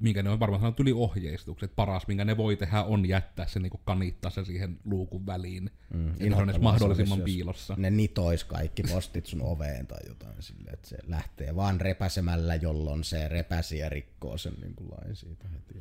[0.00, 1.76] minkä ne on varmaan sanonut yli ohjeistukset.
[1.76, 5.70] Paras, minkä ne voi tehdä, on jättää se niinku kanittaa se siihen luukun väliin.
[5.94, 7.74] Mm, että se on edes mahdollisimman se olisi, piilossa.
[7.78, 13.04] Ne nitois kaikki postit sun oveen tai jotain sille, että se lähtee vaan repäsemällä, jolloin
[13.04, 15.74] se repäsi ja rikkoo sen niin kuin lain siitä heti.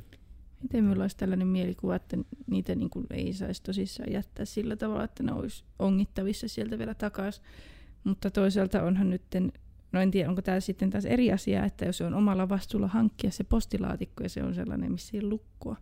[0.63, 5.03] Miten minulla olisi tällainen mielikuva, että niitä niin kuin ei saisi tosissaan jättää sillä tavalla,
[5.03, 7.43] että ne olisi ongittavissa sieltä vielä takaisin.
[8.03, 9.21] Mutta toisaalta onhan nyt,
[9.93, 13.31] no en tiedä, onko tämä sitten taas eri asia, että jos on omalla vastuulla hankkia
[13.31, 15.77] se postilaatikko ja se on sellainen, missä ei lukkoa.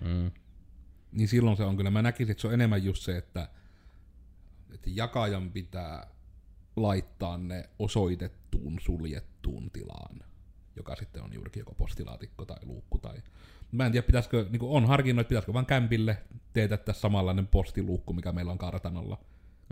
[0.00, 0.30] Mm.
[1.12, 3.48] Niin silloin se on kyllä, mä näkisin, että se on enemmän just se, että,
[4.74, 6.06] että jakajan pitää
[6.76, 10.18] laittaa ne osoitettuun suljettuun tilaan,
[10.76, 13.22] joka sitten on juurikin joko postilaatikko tai luukku tai...
[13.72, 16.18] Mä en tiedä, pitäisikö, niin on harkinnut, että pitäisikö vaan kämpille
[16.52, 19.18] teetättää samanlainen postiluukku, mikä meillä on kartanolla.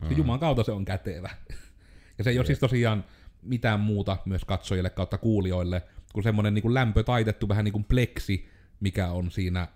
[0.02, 0.16] Mm.
[0.16, 1.30] Juman kautta se on kätevä.
[2.18, 3.04] ja se ei ole siis tosiaan
[3.46, 5.82] mitään muuta myös katsojille kautta kuulijoille,
[6.12, 8.48] kuin semmoinen niin kuin lämpö taitettu vähän niin kuin pleksi,
[8.80, 9.68] mikä on siinä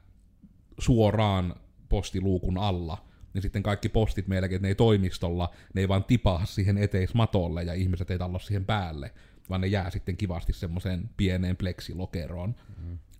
[0.79, 1.55] suoraan
[1.89, 6.45] postiluukun alla, niin sitten kaikki postit meilläkin, että ne ei toimistolla, ne ei vaan tipaa
[6.45, 9.15] siihen eteismatolle ja ihmiset ei tallo siihen päälle,
[9.51, 12.55] vaan ne jää sitten kivasti semmoiseen pieneen pleksilokeroon.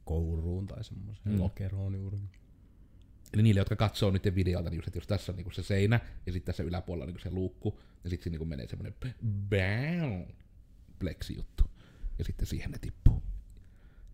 [0.05, 1.33] Kouruun tai semmoiseen Mm.
[1.33, 1.41] mm.
[1.41, 2.19] lokeroon juuri.
[3.35, 6.01] Eli niille, jotka katsoo nyt videolta, niin just, että jos tässä on niinku se seinä
[6.27, 8.95] ja sitten tässä yläpuolella on niinku se luukku, ja sitten siinä niinku menee semmoinen
[9.51, 10.29] bang,
[11.01, 11.65] pleksi juttu.
[12.19, 13.23] Ja sitten siihen ne tippuu.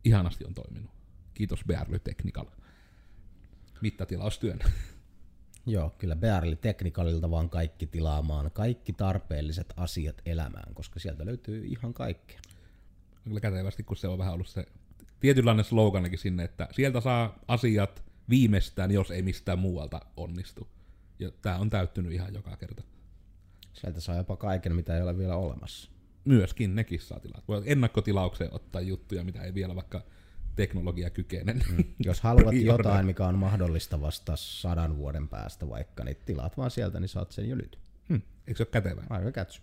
[0.05, 0.91] Ihanasti on toiminut.
[1.34, 2.47] Kiitos Bearly Technical.
[3.80, 4.59] Mittatilaustyön.
[5.66, 11.95] Joo, kyllä Bearly Technicalilta vaan kaikki tilaamaan kaikki tarpeelliset asiat elämään, koska sieltä löytyy ihan
[11.95, 12.41] kaikkea.
[13.24, 14.66] Kyllä kätevästi, kun se on vähän ollut se
[15.20, 20.68] tietynlainen sloganikin sinne, että sieltä saa asiat viimeistään, jos ei mistään muualta onnistu.
[21.18, 22.82] Ja tää on täyttynyt ihan joka kerta.
[23.72, 25.91] Sieltä saa jopa kaiken, mitä ei ole vielä olemassa.
[26.27, 27.43] Myöskin nekin saa tilata.
[27.49, 30.03] Voi ennakkotilaukseen ottaa juttuja, mitä ei vielä vaikka
[30.57, 31.53] teknologia kykene.
[31.53, 31.85] Mm.
[32.05, 37.01] Jos haluat jotain, mikä on mahdollista vasta sadan vuoden päästä vaikka, niin tilaat vaan sieltä,
[37.01, 37.79] niin saat sen jo nyt.
[38.09, 38.22] Hmm.
[38.47, 39.07] Eikö se ole kätevää?
[39.11, 39.61] Aika kätsy.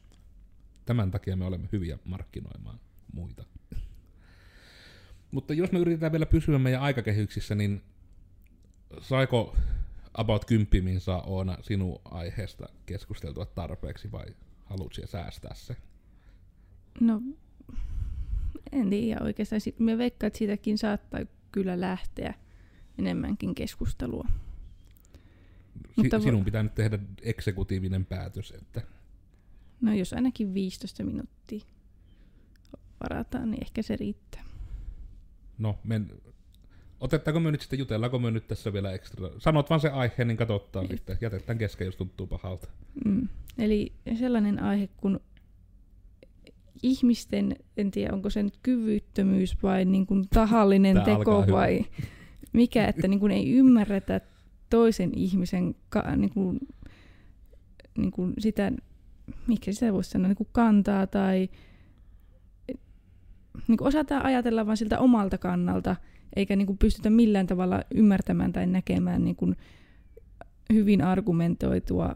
[0.85, 2.79] Tämän takia me olemme hyviä markkinoimaan
[3.13, 3.43] muita.
[5.31, 7.81] Mutta jos me yritetään vielä pysyä meidän aikakehyksissä, niin
[9.01, 9.55] saiko
[10.13, 14.25] about kymppimin saa Oona sinun aiheesta keskusteltua tarpeeksi vai
[14.65, 15.75] haluatko säästää se?
[16.99, 17.21] No,
[18.71, 19.61] en tiedä oikeastaan.
[19.79, 21.19] Mä veikkaan, että siitäkin saattaa
[21.51, 22.33] kyllä lähteä
[22.97, 24.25] enemmänkin keskustelua.
[25.87, 28.81] Si- Mutta sinun pitää nyt tehdä eksekutiivinen päätös, että
[29.81, 31.59] No jos ainakin 15 minuuttia
[33.03, 34.43] varataan, niin ehkä se riittää.
[35.57, 36.09] no, men...
[36.99, 39.29] Otettaako me nyt sitten, jutellaanko me nyt tässä vielä ekstra?
[39.37, 40.91] Sanot vaan se aihe, niin katsotaan Jep.
[40.91, 41.17] sitten.
[41.21, 42.67] Jätetään kesken, jos tuntuu pahalta.
[43.05, 43.27] Mm.
[43.57, 45.19] Eli sellainen aihe kuin
[46.83, 51.85] ihmisten, en tiedä onko se nyt kyvyttömyys vai niin kuin tahallinen Tää alkaa teko vai
[52.53, 54.21] mikä, että niin kuin ei ymmärretä
[54.69, 56.59] toisen ihmisen ka, niin kuin,
[57.97, 58.71] niin kuin sitä,
[59.47, 61.49] mikä sitä voisi sanoa, niin kuin kantaa tai
[63.67, 65.95] niin kuin osataan ajatella vain siltä omalta kannalta,
[66.35, 69.55] eikä niin kuin pystytä millään tavalla ymmärtämään tai näkemään niin kuin
[70.73, 72.15] hyvin argumentoitua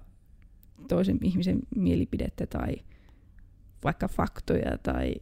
[0.87, 2.75] toisen ihmisen mielipidettä tai
[3.83, 5.13] vaikka faktoja tai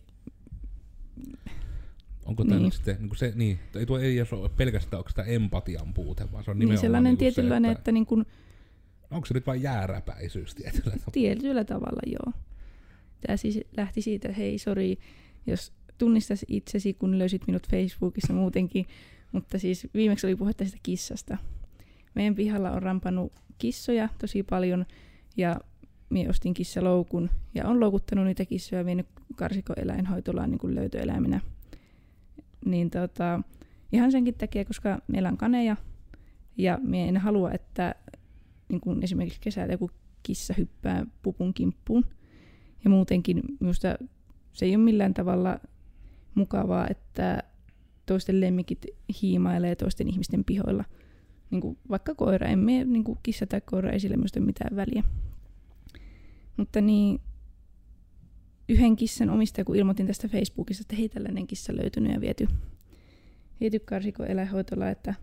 [2.25, 2.71] Onko tämä Niin.
[2.71, 6.51] sitten niin se, niin, ei tuo ei ole pelkästään onko sitä empatian puute, vaan se
[6.51, 8.25] on niin nimenomaan sellainen niin tietynlainen, se, että, että niin kuin
[9.11, 11.11] onko se nyt vain jääräpäisyys tietyllä tavalla?
[11.11, 12.33] tietyllä tavalla joo.
[13.21, 14.97] Tämä siis lähti siitä, että hei sori,
[15.47, 18.85] jos tunnistas itsesi, kun löysit minut Facebookissa muutenkin,
[19.31, 21.37] mutta siis viimeksi oli puhetta sitä kissasta.
[22.15, 24.85] Meidän pihalla on rampannut kissoja tosi paljon
[25.37, 25.55] ja
[26.09, 31.41] minä ostin kissaloukun ja on loukuttanut niitä kissoja ja vienyt karsikoeläinhoitolaan niin löytöeläiminä.
[32.65, 33.41] Niin tota,
[33.91, 35.75] ihan senkin takia, koska meillä on kaneja
[36.57, 37.95] ja minä en halua, että
[38.69, 39.91] niin kuin esimerkiksi kesällä joku
[40.23, 42.05] kissa hyppää pupun kimppuun.
[42.83, 43.95] Ja muutenkin minusta
[44.53, 45.59] se ei ole millään tavalla
[46.35, 47.43] mukavaa, että
[48.05, 48.85] toisten lemmikit
[49.21, 50.83] hiimailee toisten ihmisten pihoilla.
[51.51, 55.03] Niin kuin vaikka koira, emme niin kissa tai koira ei sille minusta mitään väliä.
[56.57, 57.21] Mutta niin,
[58.69, 62.47] yhden kissan omistaja, kun ilmoitin tästä Facebookissa, että hei tällainen kissa löytynyt ja viety,
[63.59, 65.15] viety karsiko eläinhoitola, että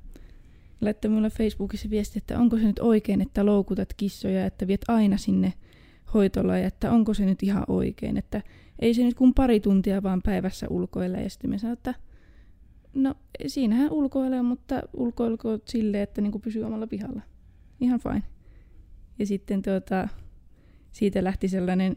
[0.81, 5.17] laittoi minulle Facebookissa viesti, että onko se nyt oikein, että loukutat kissoja, että viet aina
[5.17, 5.53] sinne
[6.15, 8.43] hoitolaan, ja että onko se nyt ihan oikein, että
[8.79, 11.19] ei se nyt kuin pari tuntia vaan päivässä ulkoilla.
[11.19, 11.95] Ja sitten me sanoin, että
[12.95, 13.15] no
[13.47, 17.23] siinähän ulkoilee, mutta ulkoilko silleen, että niinku pysyy omalla pihalla.
[17.81, 18.23] Ihan fine.
[19.19, 20.09] Ja sitten tuota,
[20.93, 21.97] siitä lähti sellainen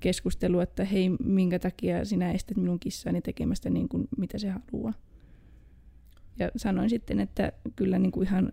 [0.00, 4.92] keskustelu, että hei, minkä takia sinä estät minun kissaani tekemästä niin kuin mitä se haluaa.
[6.38, 8.52] Ja sanoin sitten, että kyllä niin kuin ihan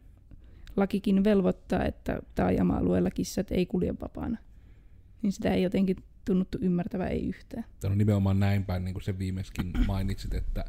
[0.78, 4.38] lakikin velvoittaa, että taajama-alueella kissat ei kulje vapaana.
[5.22, 7.66] Niin sitä ei jotenkin tunnuttu ymmärtävä ei yhtään.
[7.80, 10.66] Tämä on nimenomaan näin päin, niin kuin se viimeiskin mainitsit, että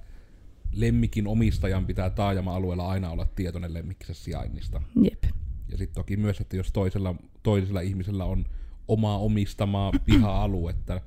[0.72, 4.82] lemmikin omistajan pitää taajama-alueella aina olla tietoinen lemmikkisessä sijainnista.
[5.02, 5.24] Jep.
[5.68, 8.44] Ja sitten toki myös, että jos toisella, toisella ihmisellä on
[8.88, 11.00] omaa omistamaa piha-aluetta,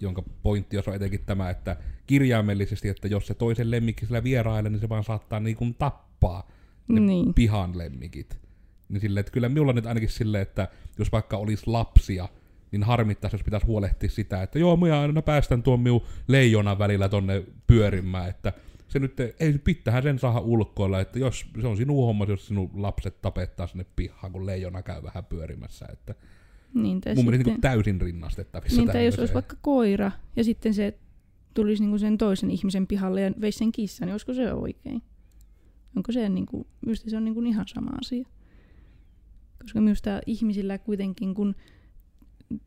[0.00, 4.80] jonka pointti on etenkin tämä, että kirjaimellisesti, että jos se toisen lemmikki sillä vierailee, niin
[4.80, 6.48] se vaan saattaa niin kuin tappaa
[6.88, 7.34] ne Niin.
[7.34, 8.38] pihan lemmikit.
[8.88, 10.68] Niin sille, että kyllä minulla nyt ainakin silleen, että
[10.98, 12.28] jos vaikka olisi lapsia,
[12.72, 17.08] niin harmittaisi, jos pitäisi huolehtia sitä, että joo, minä aina päästän tuon minun leijonan välillä
[17.08, 18.52] tonne pyörimään, että
[18.88, 22.70] se nyt, ei pitäähän sen saada ulkoilla, että jos se on sinun homma, jos sinun
[22.74, 26.14] lapset tapettaa sinne pihaan, kun leijona käy vähän pyörimässä, että
[26.74, 30.44] Niin, tai mun mielestä sitten, niin täysin rinnastettavissa niin, tai jos olisi vaikka koira ja
[30.44, 30.98] sitten se
[31.54, 35.02] tulisi niinku sen toisen ihmisen pihalle ja veisi sen kissan, niin olisiko se oikein?
[35.96, 38.28] Onko se niinku, minusta se on niinku ihan sama asia.
[39.62, 41.54] Koska minusta ihmisillä kuitenkin, kun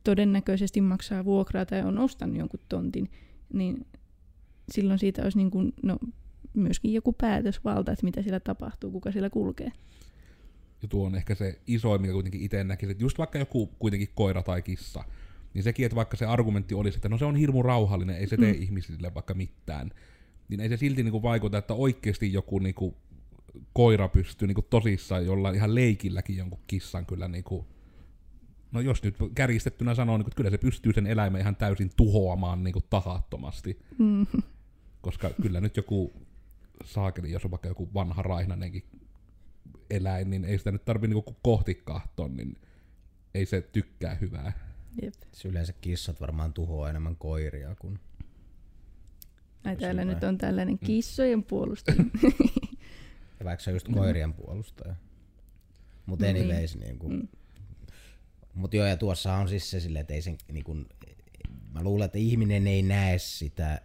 [0.04, 3.10] todennäköisesti maksaa vuokraa tai on ostanut jonkun tontin,
[3.54, 3.86] niin
[4.72, 5.98] silloin siitä olisi niinku, no,
[6.54, 9.72] myöskin joku päätösvalta, että mitä siellä tapahtuu, kuka siellä kulkee.
[10.82, 14.10] Ja tuo on ehkä se isoin, mikä kuitenkin itse näkisin, että just vaikka joku kuitenkin
[14.16, 15.04] koira tai kissa,
[15.54, 18.38] niin sekin, että vaikka se argumentti olisi, että no se on hirmu rauhallinen, ei se
[18.38, 18.62] tee Mm.
[18.62, 19.92] ihmisille vaikka mitään,
[20.50, 22.96] niin ei se silti niinku vaikuta, että oikeasti joku niinku
[23.74, 27.66] koira pystyy niinku tosissaan jollain ihan leikilläkin jonkun kissan kyllä niinku,
[28.72, 32.82] no jos nyt kärjistettynä sanoo, niin kyllä se pystyy sen eläimen ihan täysin tuhoamaan niinku
[32.82, 34.28] tahattomasti, Mm.
[35.02, 36.14] koska kyllä nyt joku
[36.86, 38.84] saakeli, jos on vaikka joku vanha raihnainenkin
[39.90, 42.56] eläin, niin ei sitä nyt tarvitse niinku kohti kahtoon, niin
[43.34, 44.54] ei se tykkää hyvää.
[45.02, 45.14] Jep.
[45.46, 48.00] Yleensä kissat varmaan tuhoaa enemmän koiria kuin...
[49.64, 52.04] Ai täällä on nyt on tällainen kissojen puolustaja.
[53.40, 54.96] Ja vaikka se on just koirien puolustaja.
[56.06, 56.38] Mutta niin.
[56.38, 57.28] anyways, niin kuin, Mm.
[58.54, 60.90] Mut joo, ja tuossa on siis se silleen, että ei sen, niin kun,
[61.74, 63.82] mä luulen, että ihminen ei näe sitä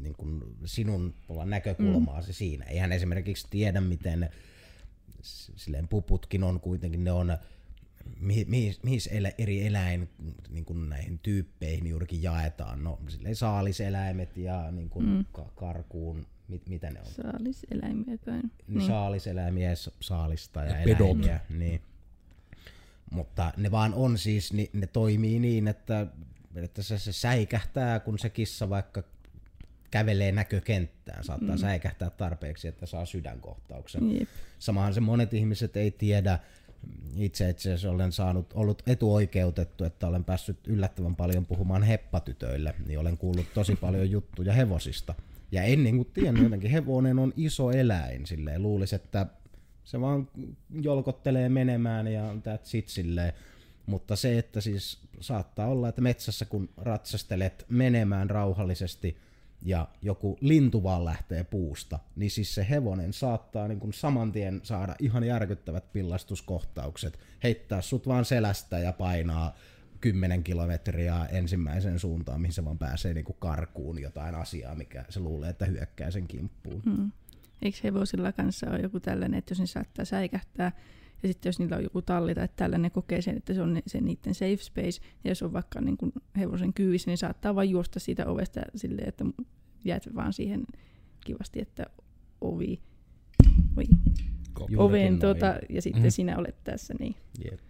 [0.00, 1.14] niin kun sinun
[1.44, 2.34] näkökulmaasi mm.
[2.34, 2.64] siinä.
[2.64, 4.30] Eihän esimerkiksi tiedä, miten
[5.22, 7.38] silleen puputkin on kuitenkin, ne on
[8.20, 10.08] mihin, mihin, mihin elä, eri eläin
[10.50, 12.84] niin kuin näihin tyyppeihin juurikin jaetaan.
[12.84, 15.24] No silleen saaliseläimet ja niin kuin mm.
[15.54, 17.06] karkuun, mit, mitä ne on?
[17.06, 18.34] Saaliseläimiä kai.
[18.34, 18.50] Niin.
[18.68, 18.86] Niin.
[18.86, 21.00] Saaliseläimiä, ja saalista ja, Ja ja pedot.
[21.00, 21.40] eläimiä.
[21.50, 21.80] Niin.
[23.10, 26.06] Mutta ne vaan on siis, ni- ne toimii niin, että,
[26.54, 29.02] että se, se säikähtää, kun se kissa vaikka
[29.92, 31.24] kävelee näkökenttään.
[31.24, 31.60] Saattaa mm.
[31.60, 34.18] säikähtää tarpeeksi, että saa sydänkohtauksen.
[34.18, 34.28] Jep.
[34.58, 36.38] Samahan se monet ihmiset ei tiedä.
[37.16, 43.18] Itse asiassa olen saanut, ollut etuoikeutettu, että olen päässyt yllättävän paljon puhumaan heppatytöille, niin olen
[43.18, 45.14] kuullut tosi paljon juttuja hevosista.
[45.52, 49.26] Ja en niin kuin tiennyt jotenkin, hevonen on iso eläin, silleen luulisi, että
[49.84, 50.28] se vaan
[50.82, 53.32] jolkottelee menemään ja that's it silleen.
[53.86, 59.16] Mutta se, että siis saattaa olla, että metsässä kun ratsastelet menemään rauhallisesti
[59.64, 64.60] ja joku lintu vaan lähtee puusta, niin siis se hevonen saattaa niin kuin saman tien
[64.62, 69.56] saada ihan järkyttävät pillastuskohtaukset, heittää sut vaan selästä ja painaa
[70.00, 75.20] 10 kilometriä ensimmäiseen suuntaan, mihin se vaan pääsee niin kuin karkuun jotain asiaa, mikä se
[75.20, 76.82] luulee, että hyökkää sen kimppuun.
[76.86, 77.12] Mm.
[77.62, 80.72] Eikö hevosilla kanssa ole joku tällainen, että jos ne saattaa säikähtää,
[81.22, 83.74] ja sitten jos niillä on joku talli tai tällainen, ne kokee sen, että se on
[83.74, 87.54] ne, se niiden safe space, ja jos on vaikka niin kuin hevosen kyyvissä, niin saattaa
[87.54, 89.24] vain juosta siitä ovesta silleen, että
[89.84, 90.64] jäät vaan siihen
[91.24, 91.86] kivasti, että
[92.40, 92.80] ovi,
[93.76, 93.84] oi,
[95.00, 95.18] noin.
[95.20, 96.06] tuota, ja sitten Mhm.
[96.06, 96.10] mm.
[96.10, 97.14] sinä olet tässä, niin
[97.44, 97.60] Jep.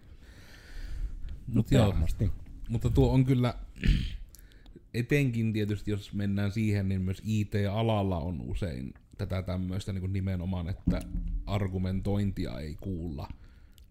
[1.47, 2.31] Mut joo, Varmasti.
[2.69, 3.55] mutta tuo on kyllä,
[4.93, 10.99] etenkin tietysti jos mennään siihen, niin myös IT-alalla on usein tätä tämmöistä niin nimenomaan, että
[11.45, 13.27] argumentointia ei kuulla.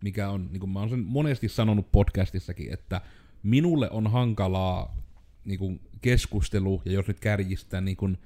[0.03, 3.01] Mikä on, niin kuin mä oon sen monesti sanonut podcastissakin, että
[3.43, 4.97] minulle on hankalaa
[5.45, 8.19] niin kuin keskustelu, ja jos nyt kärjistää niin kuin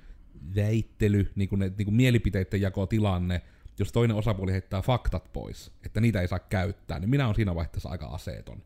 [0.57, 3.43] väittely, niin kuin, ne, niin kuin mielipiteiden jakotilanne,
[3.79, 7.55] jos toinen osapuoli heittää faktat pois, että niitä ei saa käyttää, niin minä on siinä
[7.55, 8.63] vaiheessa aika aseeton.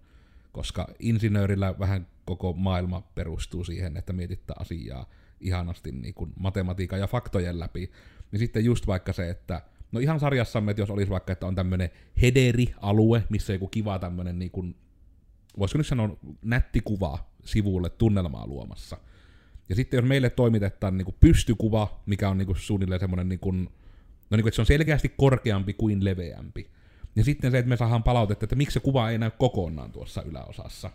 [0.52, 5.08] Koska insinöörillä vähän koko maailma perustuu siihen, että mietittää asiaa
[5.40, 7.90] ihanasti niin kuin matematiikan ja faktojen läpi,
[8.32, 9.62] niin sitten just vaikka se, että
[9.92, 11.90] no ihan sarjassamme, että jos olisi vaikka, että on tämmöinen
[12.22, 14.76] hederi-alue, missä joku kiva tämmöinen niin kuin,
[15.58, 18.96] voisiko nyt sanoa nätti kuva sivulle tunnelmaa luomassa.
[19.68, 23.40] Ja sitten jos meille toimitetaan niin kuin pystykuva, mikä on niin kuin suunnilleen semmoinen, niin
[23.40, 23.64] kuin,
[24.30, 26.70] no niin kuin, että se on selkeästi korkeampi kuin leveämpi,
[27.16, 30.22] ja sitten se, että me saadaan palautetta, että miksi se kuva ei näy kokonaan tuossa
[30.22, 30.90] yläosassa.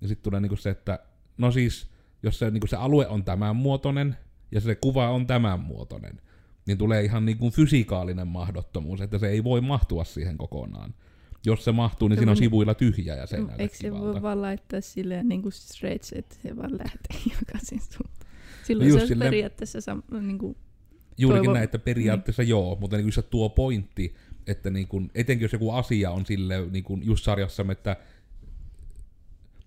[0.00, 0.98] Ja sitten tulee niinku se, että
[1.38, 1.90] no siis,
[2.22, 4.16] jos se, niinku se alue on tämän muotoinen,
[4.52, 6.20] ja se kuva on tämän muotoinen,
[6.66, 10.94] niin tulee ihan niinku fysikaalinen mahdottomuus, että se ei voi mahtua siihen kokonaan.
[11.46, 13.92] Jos se mahtuu, niin No siinä on sivuilla tyhjä ja se ei näytä eikö se
[13.92, 18.30] voi vaan laittaa silleen niin kuin stretch, että se vaan lähtee jokaisen suuntaan.
[18.64, 20.56] Silloin just se olisi silleen- periaatteessa sam- niin kuin,
[21.18, 22.50] Juurikin Toivon- näin, että periaatteessa niin.
[22.50, 24.14] joo, mutta niin just se tuo pointti,
[24.46, 27.96] että niin kun, etenkin jos joku asia on sille niin kun just sarjassamme, että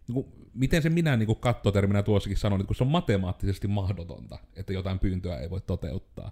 [0.08, 4.38] niin kun, miten se minä niin kattoterminä tuossakin sanon, että kun se on matemaattisesti mahdotonta,
[4.56, 6.32] että jotain pyyntöä ei voi toteuttaa,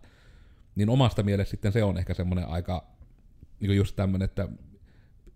[0.75, 2.87] niin omasta mielestä sitten se on ehkä semmoinen aika
[3.59, 4.47] niin just tämmöinen, että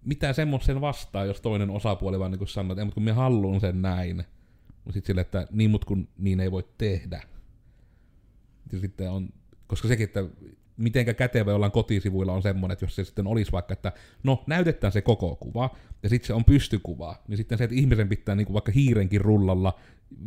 [0.05, 3.59] mitä semmoisen vastaa, jos toinen osapuoli vaan niin sanoo, että ei, mutta kun minä haluan
[3.59, 4.15] sen näin,
[4.67, 7.21] mutta sitten sille, että niin, mutta kun niin ei voi tehdä.
[8.71, 9.29] Ja sitten on,
[9.67, 10.25] koska sekin, että
[10.77, 13.91] mitenkä kätevä jollain kotisivuilla on semmoinen, että jos se sitten olisi vaikka, että
[14.23, 18.09] no näytetään se koko kuva, ja sitten se on pystykuva, niin sitten se, että ihmisen
[18.09, 19.79] pitää niin kuin vaikka hiirenkin rullalla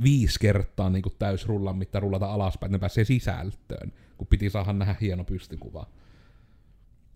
[0.02, 5.24] viisi kertaa niin täysrullan mitta rullata alaspäin, ne pääsee sisältöön, kun piti saada nähdä hieno
[5.24, 5.86] pystykuva.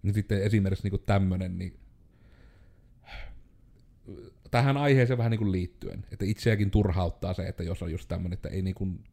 [0.03, 1.79] Niin sitten esimerkiksi niin tämmöinen, niin
[4.51, 8.49] tähän aiheeseen vähän niin liittyen, että itseäkin turhauttaa se, että jos on just tämmöinen, että
[8.49, 9.05] ei niin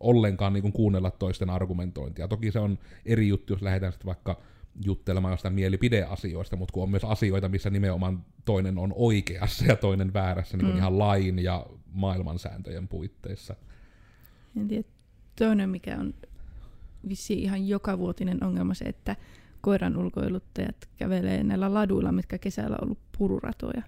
[0.00, 2.28] ollenkaan niin kuunnella toisten argumentointia.
[2.28, 4.40] Toki se on eri juttu, jos lähdetään sitten vaikka
[4.84, 10.12] juttelemaan jostain mielipideasioista, mutta kun on myös asioita, missä nimenomaan toinen on oikeassa ja toinen
[10.12, 10.76] väärässä niin Mm.
[10.76, 13.56] ihan lain ja maailmansääntöjen puitteissa.
[14.56, 14.88] en tiedä,
[15.38, 16.14] toinen mikä on
[17.08, 19.16] vissiin ihan jokavuotinen ongelma se, että
[19.60, 23.82] koiran ulkoiluttajat kävelee näillä laduilla, mitkä kesällä on ollut pururatoja.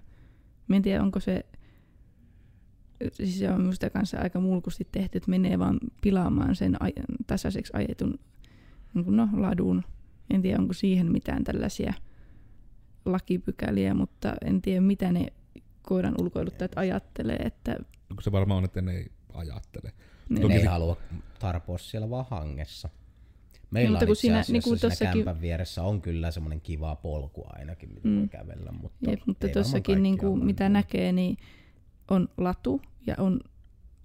[0.67, 1.45] Mä en tiedä, onko se,
[3.11, 7.73] siis se on minusta kanssa aika mulkusti tehty, että menee vaan pilaamaan sen aj- tasaiseksi
[7.75, 8.19] ajetun
[8.93, 9.83] niin no, ladun.
[10.33, 11.93] En tiedä, onko siihen mitään tällaisia
[13.05, 15.25] lakipykäliä, mutta en tiedä, mitä ne
[15.81, 17.75] koiran ulkoiluttajat ajattelee, että
[18.07, 19.93] Kun se varmaan on, että ne ei ajattele.
[20.29, 20.97] ne, Toki ne ei se- halua
[21.39, 22.89] tarpoa siellä vaan hangessa.
[23.71, 26.61] Meillä mutta on kun itse siinä- niin kuin siinä tossakin- kämpän vieressä on kyllä semmoinen
[26.61, 28.19] kiva polku ainakin, mitä Mm.
[28.19, 28.71] voi kävellä.
[28.71, 30.73] Mutta, Jep, mutta kaikki niin kuin, mitä niin.
[30.73, 31.37] näkee, niin
[32.11, 33.39] on latu ja on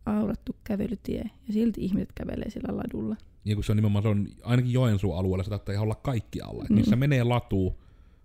[0.06, 3.16] aurattu kävelytie ja silti ihmiset kävelee sillä ladulla.
[3.44, 6.40] Ja kun se on nimenomaan, se on ainakin Joensuun alueella, se saattaa ihan olla kaikki
[6.40, 6.64] alla.
[6.70, 6.74] Mm.
[6.74, 7.78] Missä menee latu,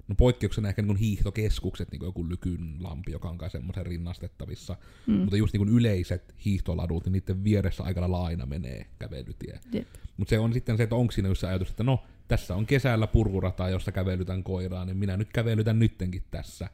[0.10, 4.76] No poikkeuksena ehkä niin hiihtokeskukset, niin kuin joku Lykynlampi, joka on kai semmoisen rinnastettavissa.
[5.08, 5.14] Mm.
[5.14, 9.60] Mutta just niin yleiset hiihtoladut, niin niiden vieressä aika lailla aina menee kävelytie.
[9.72, 9.88] Jep.
[10.18, 12.66] Mutta se on sitten se, että onko siinä just se ajatus, että no, tässä on
[12.66, 16.70] kesällä purkurata, jossa kävelytän koiraa, niin minä nyt kävelytän nyttenkin tässä.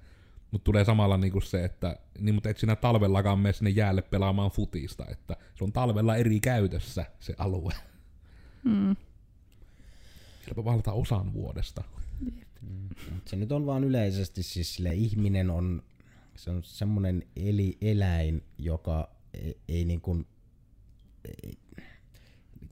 [0.51, 4.51] Mutta tulee samalla niinku se, että niin, mutta et sinä talvellakaan mene sinne jäälle pelaamaan
[4.51, 7.73] futista, että se on talvella eri käytössä se alue.
[8.65, 8.95] Mm.
[10.45, 11.83] Vieläpä valta osan vuodesta.
[13.13, 15.83] Mut se nyt on vaan yleisesti siis sille ihminen on,
[16.35, 20.25] se on semmoinen eli, eläin, joka ei, ei niin kuin,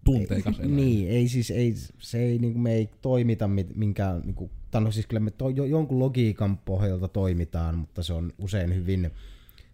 [0.04, 0.76] Tunteikas ei, eläin.
[0.76, 4.52] Niin, ei siis, ei, se ei, niin kuin me ei toimita mit- minkään, niin kuin,
[4.72, 8.76] tai no siis kyllä me to, jo, jonkun logiikan pohjalta toimitaan, mutta se on usein
[8.76, 9.12] hyvin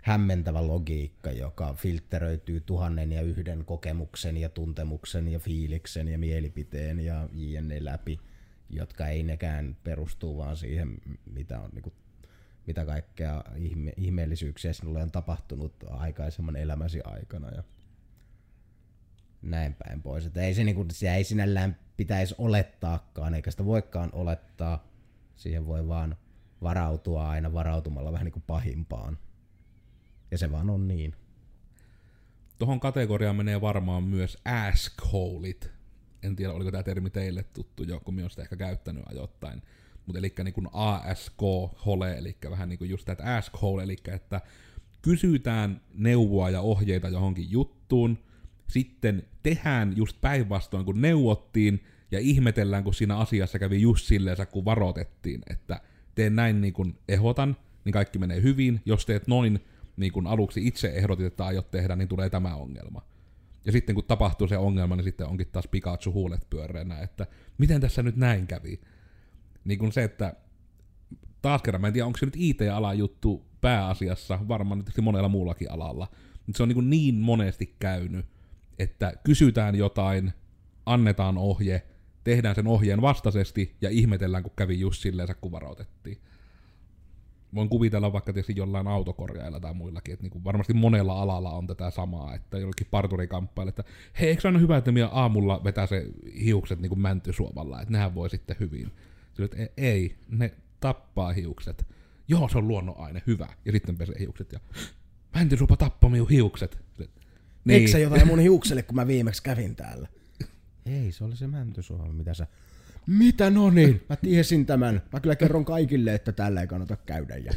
[0.03, 7.29] hämmentävä logiikka, joka filtteröityy tuhannen ja yhden kokemuksen ja tuntemuksen ja fiiliksen ja mielipiteen ja
[7.33, 8.19] jne läpi,
[8.69, 11.93] jotka ei nekään perustuu vaan siihen, mitä on niinku
[12.67, 17.63] mitä kaikkea ihme, ihmeellisyyksiä sinulle on tapahtunut aikaisemman elämäsi aikana ja
[19.41, 20.25] näin päin pois.
[20.25, 24.87] Että ei se niinku, sitä ei sinällään pitäisi olettaakaan, eikä sitä voikaan olettaa.
[25.35, 26.17] Siihen voi vaan
[26.61, 29.17] varautua aina varautumalla vähän niin kuin pahimpaan.
[30.31, 31.15] Ja se vaan on niin.
[32.59, 35.71] Tuohon kategoriaan menee varmaan myös assholit.
[36.23, 39.61] En tiedä, oliko tämä termi teille tuttu jo, kun minä olen sitä ehkä käyttänyt ajoittain.
[40.05, 41.41] Mutta eli niin kuin ASK
[41.85, 44.41] hole, eli vähän niin kuin just that asshole, eli että
[45.01, 48.17] kysytään neuvoa ja ohjeita johonkin juttuun,
[48.67, 54.65] sitten tehdään just päinvastoin kun neuvottiin, ja ihmetellään, kun siinä asiassa kävi just silleen, kun
[54.65, 55.81] varoitettiin, että
[56.15, 58.81] teen näin niin kuin ehdotan, niin kaikki menee hyvin.
[58.85, 59.59] Jos teet noin,
[59.99, 63.01] niin kuin aluksi itse ehdotit, että aiot tehdä, niin tulee tämä ongelma.
[63.65, 67.27] Ja sitten kun tapahtuu se ongelma, niin sitten onkin taas Pikachu huulet pyöreänä, että
[67.57, 68.81] miten tässä nyt näin kävi.
[69.65, 70.33] Niin kuin se, että
[71.41, 75.71] taas kerran, mä en tiedä, onko se nyt IT-alan juttu pääasiassa, varmaan tietysti monella muullakin
[75.71, 76.07] alalla,
[76.47, 78.25] mutta se on niin, niin monesti käynyt,
[78.79, 80.33] että kysytään jotain,
[80.85, 81.87] annetaan ohje,
[82.23, 86.21] tehdään sen ohjeen vastaisesti ja ihmetellään, kun kävi just silleen, kun varoitettiin.
[87.55, 91.67] Voin kuvitella vaikka tietysti jollain autokorjailla tai muillakin, että niin kuin varmasti monella alalla on
[91.67, 93.83] tätä samaa, että jollekin parturikamppaille, että
[94.19, 96.05] hei, eikö se aina hyvä, että minä aamulla vetää se
[96.43, 98.91] hiukset niin kuin mäntysuovalla, että nehän voi sitten hyvin.
[99.33, 101.85] Sille, että "E- ei, ne tappaa hiukset.
[102.27, 103.47] Joo, se on luonnonaine, hyvä.
[103.65, 104.59] Ja sitten pesee hiukset ja
[105.35, 106.77] mäntysuopa tappaa minun hiukset.
[107.65, 107.81] Niin.
[107.81, 110.07] Eikö jotain mun hiukselle, kun mä viimeksi kävin täällä?
[110.85, 112.47] Ei, se oli se mäntysuola, mitä sä...
[113.09, 114.01] Mitä no niin?
[114.09, 115.01] Mä tiesin tämän.
[115.13, 117.37] Mä kyllä kerron kaikille, että tällä ei kannata käydä.
[117.37, 117.53] Ja...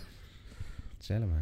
[1.00, 1.34] Selvä.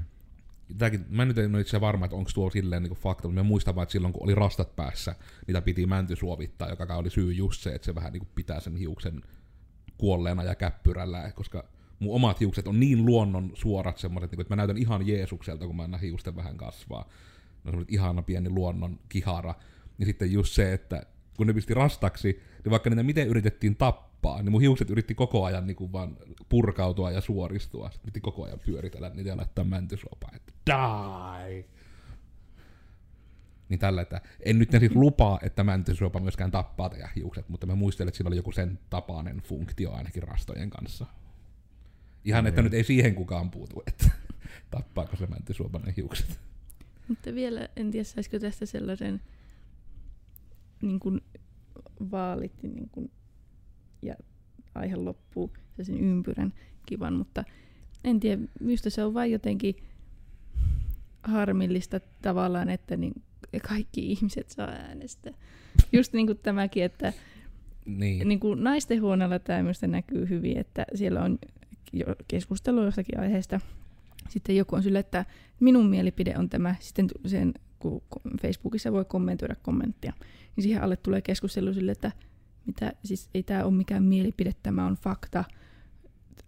[0.78, 3.48] Tämäkin, mä nyt en ole itse varma, että onko tuo silleen niin fakta, mutta mä
[3.48, 5.14] muistan vaan, että silloin kun oli rastat päässä,
[5.46, 8.60] niitä piti mänty suovittaa, joka oli syy just se, että se vähän niin kuin pitää
[8.60, 9.22] sen hiuksen
[9.98, 11.64] kuolleena ja käppyrällä, koska
[11.98, 15.82] mun omat hiukset on niin luonnon suorat semmoiset, että mä näytän ihan Jeesukselta, kun mä
[15.82, 17.02] annan hiusten vähän kasvaa.
[17.02, 19.54] Ne on semmoiset ihana pieni luonnon kihara.
[19.98, 21.06] Ja sitten just se, että
[21.36, 25.44] kun ne pisti rastaksi, niin vaikka niitä miten yritettiin tappaa, niin mun hiukset yritti koko
[25.44, 26.16] ajan niin kuin vaan
[26.48, 27.90] purkautua ja suoristua.
[27.90, 31.64] Sitten piti koko ajan pyöritellä niitä ja laittaa mäntysuopaa, että die!
[33.68, 37.74] Niin tällä, että en nyt siis lupaa, että mäntysuopa myöskään tappaa teidän hiukset, mutta mä
[37.74, 41.06] muistelen, että sillä oli joku sen tapainen funktio ainakin rastojen kanssa.
[42.24, 44.10] Ihan, että nyt ei siihen kukaan puutu, että
[44.70, 46.40] tappaako se mäntysuopa ne hiukset.
[47.08, 49.20] Mutta vielä en tiedä, saisiko tästä sellaisen
[50.82, 51.20] niin kuin
[52.10, 53.10] vaalit niin kuin,
[54.02, 54.14] ja
[54.74, 56.52] aihe loppuu sen ympyrän
[56.86, 57.44] kivan, mutta
[58.04, 59.76] en tiedä, minusta se on vain jotenkin
[61.22, 63.22] harmillista tavallaan, että niin
[63.68, 65.32] kaikki ihmiset saa äänestää.
[65.92, 67.12] Just niin kuin tämäkin, että
[67.86, 68.28] Niin.
[68.28, 71.38] niin kuin naisten huoneella tämä minusta näkyy hyvin, että siellä on
[71.92, 73.60] jo keskustelu jostakin aiheesta.
[74.28, 75.24] Sitten joku on sille, että
[75.60, 76.74] minun mielipide on tämä.
[76.80, 78.02] Sitten sen, kun
[78.42, 80.12] Facebookissa voi kommentoida kommenttia,
[80.56, 82.12] niin siihen alle tulee keskustelu sille, että
[82.66, 85.44] mitä, siis ei tämä ole mikään mielipide, tämä on fakta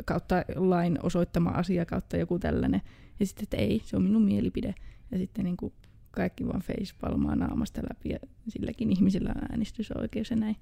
[0.05, 2.83] kautta lain osoittama asia kautta joku tällainen.
[3.21, 4.75] Ja sitten, että ei, se on minun mielipide.
[5.11, 5.73] Ja sitten niin kuin
[6.11, 8.19] kaikki vaan facepalmaa naamasta läpi ja
[8.49, 10.57] silläkin ihmisillä on äänestysoikeus ja näin.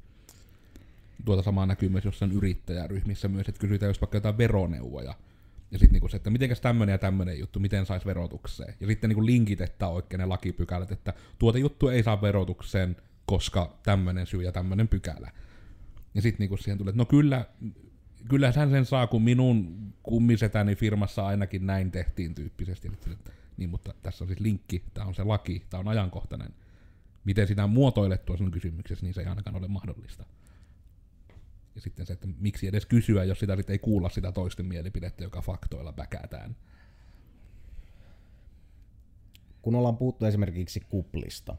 [1.24, 5.14] tuota samaa näkyy myös jossain yrittäjäryhmissä myös, että kysytään jos vaikka jotain veroneuvoja.
[5.70, 8.74] Ja sitten niinku se, että mitenkäs tämmönen ja tämmönen juttu, miten saisi verotukseen.
[8.80, 12.96] Ja sitten niinku linkitettä oikein ne lakipykälät, että tuota juttu ei saa verotukseen,
[13.26, 15.30] koska tämmönen syy ja tämmönen pykälä.
[16.14, 17.44] Ja sitten niinku siihen tulee, että no kyllä,
[18.28, 22.92] kyllä hän sen saa, kun minun kummisetäni firmassa ainakin näin tehtiin tyyppisesti.
[23.56, 26.54] Niin, mutta tässä on siis linkki, tämä on se laki, tämä on ajankohtainen.
[27.24, 30.24] Miten sitä muotoilet tuossa sun kysymyksessä, niin se ei ainakaan ole mahdollista.
[31.74, 35.24] Ja sitten se, että miksi edes kysyä, jos sitä sit ei kuulla sitä toisten mielipidettä,
[35.24, 36.56] joka faktoilla väkätään.
[39.62, 41.56] kun ollaan puhuttu esimerkiksi kuplista,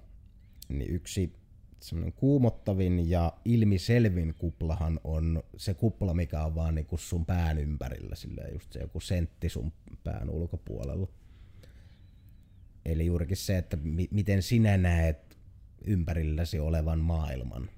[0.70, 1.34] niin yksi
[1.80, 8.16] semmoinen kuumottavin ja ilmiselvin kuplahan on se kupla, mikä on vaan niinku sun pään ympärillä,
[8.16, 9.72] silleen just se joku sentti sun
[10.04, 11.08] pään ulkopuolella.
[12.86, 15.38] Eli juurikin se, että mi- miten sinä näet
[15.86, 17.70] ympärilläsi olevan maailman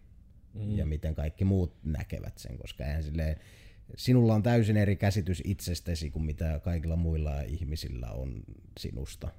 [0.54, 0.78] mm.
[0.78, 3.36] ja miten kaikki muut näkevät sen, koska eihän silleen,
[3.98, 8.44] sinulla on täysin eri käsitys itsestäsi kuin mitä kaikilla muilla ihmisillä on
[8.80, 9.32] sinusta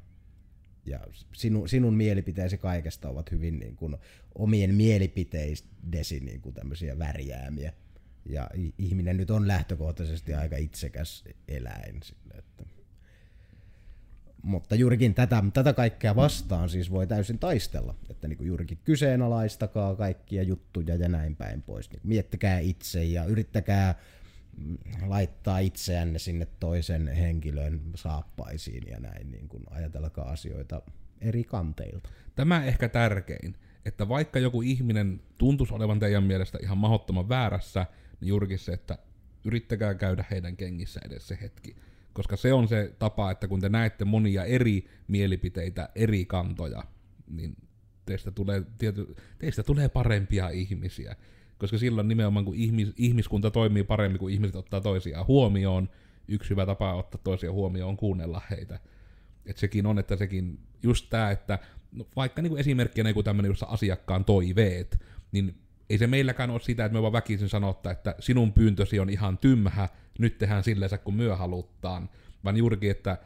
[0.87, 1.01] ja
[1.33, 3.97] sinu, sinun mielipiteesi kaikesta ovat hyvin niin kuin,
[4.35, 7.73] omien mielipiteidesi niin kuin tämmöisiä värjäämiä.
[8.27, 12.03] Ja ihminen nyt on lähtökohtaisesti aika itsekäs eläin.
[12.03, 12.65] Sille, että.
[14.45, 17.95] Mutta juurikin tätä, tätä kaikkea vastaan siis voi täysin taistella.
[18.11, 21.91] Että niin kuin juurikin kyseenalaistakaa kaikkia juttuja ja näin päin pois.
[21.91, 23.95] Niin miettikää itse ja yrittäkää
[25.07, 30.83] laittaa itseänne sinne toisen henkilön saappaisiin ja näin, niin kuin ajatelkaa asioita
[31.21, 32.09] eri kanteilta.
[32.35, 37.87] Tämä ehkä tärkein, että vaikka joku ihminen tuntuisi olevan teidän mielestä ihan mahdottoman väärässä,
[38.21, 38.99] niin juurikin se, että
[39.45, 41.77] yrittäkää käydä heidän kengissä edes se hetki.
[42.15, 46.85] Koska se on se tapa, että kun te näette monia eri mielipiteitä, eri kantoja,
[47.31, 47.57] niin
[48.07, 51.17] teistä tulee, tiety, teistä tulee parempia ihmisiä
[51.59, 55.89] koska silloin nimenomaan kun ihmis, ihmiskunta toimii paremmin, kun ihmiset ottaa toisiaan huomioon,
[56.29, 58.79] yksi hyvä tapa ottaa toisia huomioon on kuunnella heitä.
[59.47, 61.59] Et sekin on, että sekin just tämä, että
[61.93, 65.01] no vaikka niinku esimerkkinä joku tämmöinen, jossa asiakkaan toiveet,
[65.33, 65.59] niin
[65.91, 69.39] ei se meilläkään ole sitä, että me vaan väkisin sanottaa, että sinun pyyntösi on ihan
[69.39, 69.89] tymhä,
[70.19, 72.11] nyt tehdään silleen kun myö haluttaan,
[72.45, 73.19] vaan juurikin, että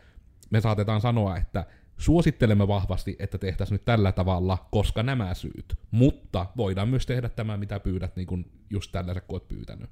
[0.51, 1.67] me saatetaan sanoa, että
[1.99, 5.79] suosittelemme vahvasti, että tehtäisiin nyt tällä tavalla, koska nämä syyt.
[5.91, 9.91] Mutta voidaan myös tehdä tämä, mitä pyydät, niin kuin just tällaiset, kun olet pyytänyt.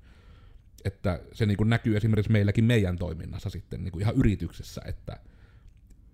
[0.84, 5.20] Että se niin kuin näkyy esimerkiksi meilläkin meidän toiminnassa sitten niin kuin ihan yrityksessä, että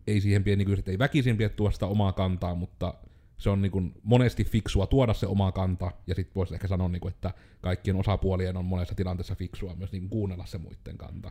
[0.06, 2.94] ei siihen pieni niin ei väkisin pidä tuoda sitä omaa kantaa, mutta
[3.42, 6.88] se on niin kuin monesti fiksua tuoda se oma kanta, ja sitten voisi ehkä sanoa,
[6.88, 10.98] niin kuin, että kaikkien osapuolien on monessa tilanteessa fiksua myös niin kuin kuunnella se muiden
[10.98, 11.30] kanta.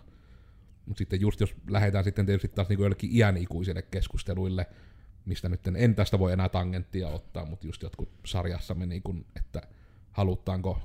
[0.86, 4.66] Mutta sitten just jos lähdetään sitten tietysti taas niinku jollekin iänikuisille keskusteluille,
[5.26, 9.62] mistä nyt en tästä voi enää tangenttia ottaa, mutta just jotkut sarjassamme, niin kun, että
[10.12, 10.82] halutaanko,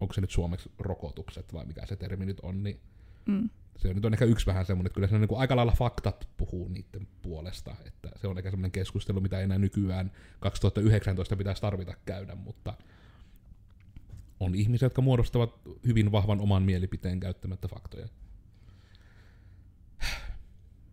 [0.00, 2.80] onko se nyt suomeksi rokotukset vai mikä se termi nyt on, niin
[3.26, 3.50] mm.
[3.76, 6.28] Se nyt on ehkä yksi vähän semmoinen, että kyllä se on niin aika lailla faktat
[6.36, 11.94] puhuu niiden puolesta, että se on ehkä semmoinen keskustelu, mitä enää nykyään 2019 pitäisi tarvita
[12.06, 12.74] käydä, mutta
[14.40, 18.08] on ihmisiä, jotka muodostavat hyvin vahvan oman mielipiteen käyttämättä faktoja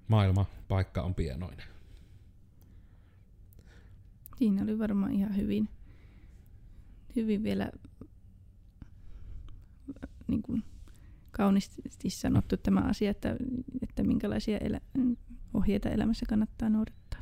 [0.07, 1.67] maailma, paikka on pienoinen.
[4.37, 5.69] Siinä oli varmaan ihan hyvin,
[7.15, 7.71] hyvin vielä
[10.27, 10.63] niin kuin
[11.39, 13.35] kauniisti sanottu tämä asia, että,
[13.81, 14.81] että minkälaisia elä,
[15.53, 17.21] ohjeita elämässä kannattaa noudattaa.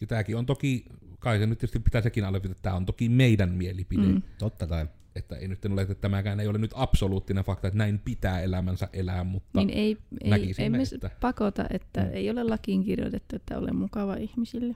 [0.00, 0.84] Ja tämäkin on toki,
[1.18, 4.02] kai se nyt tietysti pitää sekin alleviivata, että tämä on toki meidän mielipide.
[4.02, 4.22] Mm.
[4.38, 4.86] Totta kai.
[5.16, 8.88] Että ei nyt ole, että tämäkään ei ole nyt absoluuttinen fakta, että näin pitää elämänsä
[8.92, 11.10] elää, mutta niin ei, ei, emme että...
[11.20, 12.10] pakota, että mm.
[12.12, 14.74] ei ole lakiin kirjoitettu, että ole mukava ihmisille.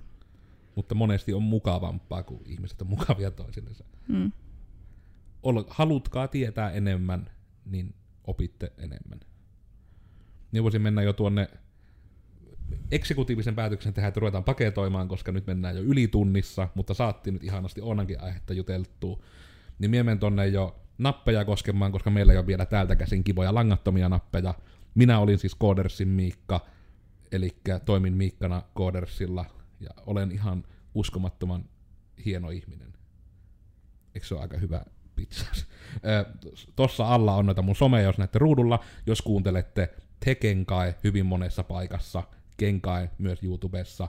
[0.74, 3.84] Mutta monesti on mukavampaa, kun ihmiset on mukavia toisillensa.
[4.08, 4.32] Mm.
[5.68, 7.30] halutkaa tietää enemmän,
[7.64, 7.94] niin
[8.24, 9.20] opitte enemmän.
[10.52, 11.48] Niin voisin mennä jo tuonne
[12.90, 17.80] eksekutiivisen päätöksen tehdä, että ruvetaan paketoimaan, koska nyt mennään jo ylitunnissa, mutta saattiin nyt ihanasti
[17.80, 19.22] Onankin aihetta juteltua
[19.78, 23.54] niin mie menen tonne jo nappeja koskemaan, koska meillä ei ole vielä täältä käsin kivoja
[23.54, 24.54] langattomia nappeja.
[24.94, 26.66] Minä olin siis Codersin Miikka,
[27.32, 29.44] eli toimin Miikkana Codersilla,
[29.80, 31.64] ja olen ihan uskomattoman
[32.24, 32.92] hieno ihminen.
[34.14, 34.84] Eikö se ole aika hyvä
[35.16, 35.66] pitsaus?
[36.76, 39.94] Tossa alla on noita mun someja, jos näette ruudulla, jos kuuntelette
[40.24, 42.22] Tekenkai hyvin monessa paikassa,
[42.56, 44.08] Kenkai myös YouTubessa,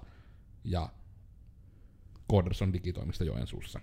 [0.64, 0.90] ja
[2.32, 3.80] Coders on digitoimista Joensuussa.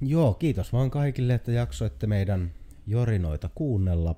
[0.00, 2.52] Joo, kiitos vaan kaikille, että jaksoitte meidän
[2.86, 4.14] jorinoita kuunnella.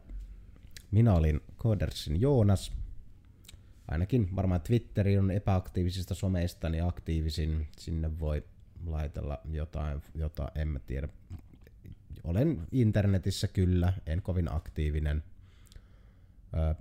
[0.91, 2.73] Minä olin Codersin Joonas.
[3.91, 7.69] Ainakin varmaan Twitteri on epäaktiivisista someista niin aktiivisin.
[7.79, 8.45] Sinne voi
[8.87, 11.09] laitella jotain, jota en mä tiedä.
[12.25, 15.23] Olen internetissä kyllä, en kovin aktiivinen.
[16.55, 16.75] Ö,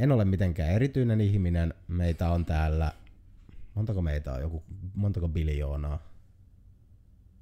[0.00, 1.74] en ole mitenkään erityinen ihminen.
[1.88, 2.92] Meitä on täällä,
[3.74, 4.62] montako meitä on, joku,
[4.94, 6.16] montako biljoonaa?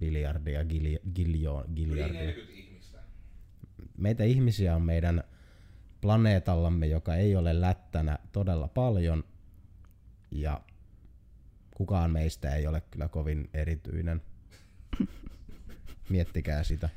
[0.00, 0.64] biljardia,
[1.14, 2.32] giljo, giljardia.
[3.96, 5.24] Meitä ihmisiä on meidän
[6.04, 9.24] planeetallamme, joka ei ole lättänä todella paljon.
[10.30, 10.60] Ja
[11.74, 14.22] kukaan meistä ei ole kyllä kovin erityinen.
[16.08, 16.88] Miettikää sitä.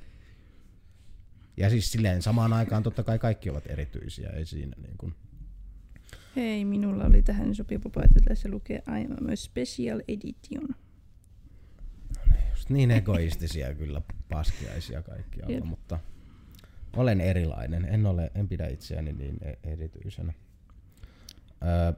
[1.57, 5.15] Ja siis silleen samaan aikaan totta kai kaikki ovat erityisiä, ei siinä niin kuin.
[6.35, 10.67] Hei, minulla oli tähän sopiva paita, tässä lukee I am a special edition.
[12.51, 15.63] Just niin egoistisia kyllä paskiaisia kaikki olla, Jep.
[15.63, 15.99] mutta
[16.97, 17.85] olen erilainen.
[17.85, 20.33] En, ole, en pidä itseäni niin e- erityisenä.
[21.63, 21.93] Öö,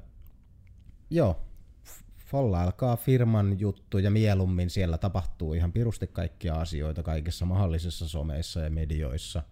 [1.09, 1.41] joo,
[1.85, 4.69] F- follailkaa firman juttuja mieluummin.
[4.69, 9.43] Siellä tapahtuu ihan pirusti kaikkia asioita kaikissa mahdollisissa someissa ja medioissa.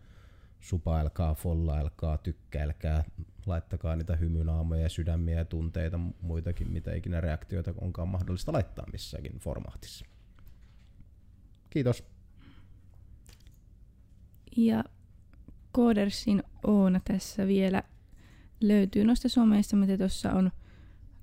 [0.60, 3.04] Supailkaa, follailkaa, tykkäilkää,
[3.46, 9.40] laittakaa niitä hymynaamoja ja sydämiä ja tunteita, muitakin mitä ikinä reaktioita onkaan mahdollista laittaa missäkin
[9.40, 10.06] formaatissa.
[11.70, 12.04] Kiitos.
[14.58, 14.84] Ja
[15.78, 17.84] Codersin Oona tässä vielä
[18.62, 20.52] löytyy noista someista, mitä tuossa on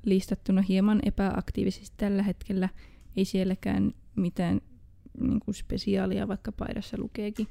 [0.04, 2.68] listattuna hieman epäaktiivisesti tällä hetkellä.
[3.16, 4.60] Ei sielläkään mitään
[5.20, 7.48] niin kuin spesiaalia, vaikka paidassa lukeekin.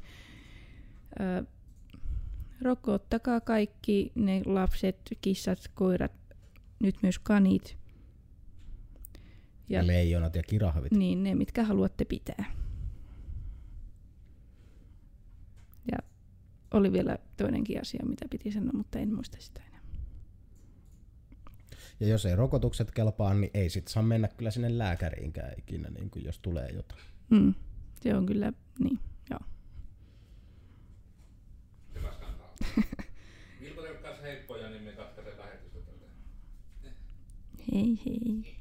[1.19, 1.45] Ö,
[2.61, 6.11] rokottakaa kaikki ne lapset, kissat, koirat,
[6.79, 7.77] nyt myös kanit.
[9.69, 10.91] Ja- ja leijonat ja kirahvit.
[10.91, 12.45] Niin, ne mitkä haluatte pitää.
[15.91, 15.97] Ja
[16.73, 19.81] oli vielä toinenkin asia, mitä piti sanoa, mutta en muista sitä enää.
[21.99, 26.09] Ja jos ei rokotukset kelpaa, niin ei sit saa mennä kyllä sinne lääkäriinkään ikinä, niin
[26.09, 27.01] kuin jos tulee jotain.
[27.29, 27.53] Mm,
[28.01, 29.39] se on kyllä, niin, joo.
[31.95, 32.53] Hyvä skandaali.
[33.61, 36.05] Vilko kanssa heippoja, niin me katkaisemme lähetystä tältä.
[37.71, 38.52] Hei hei.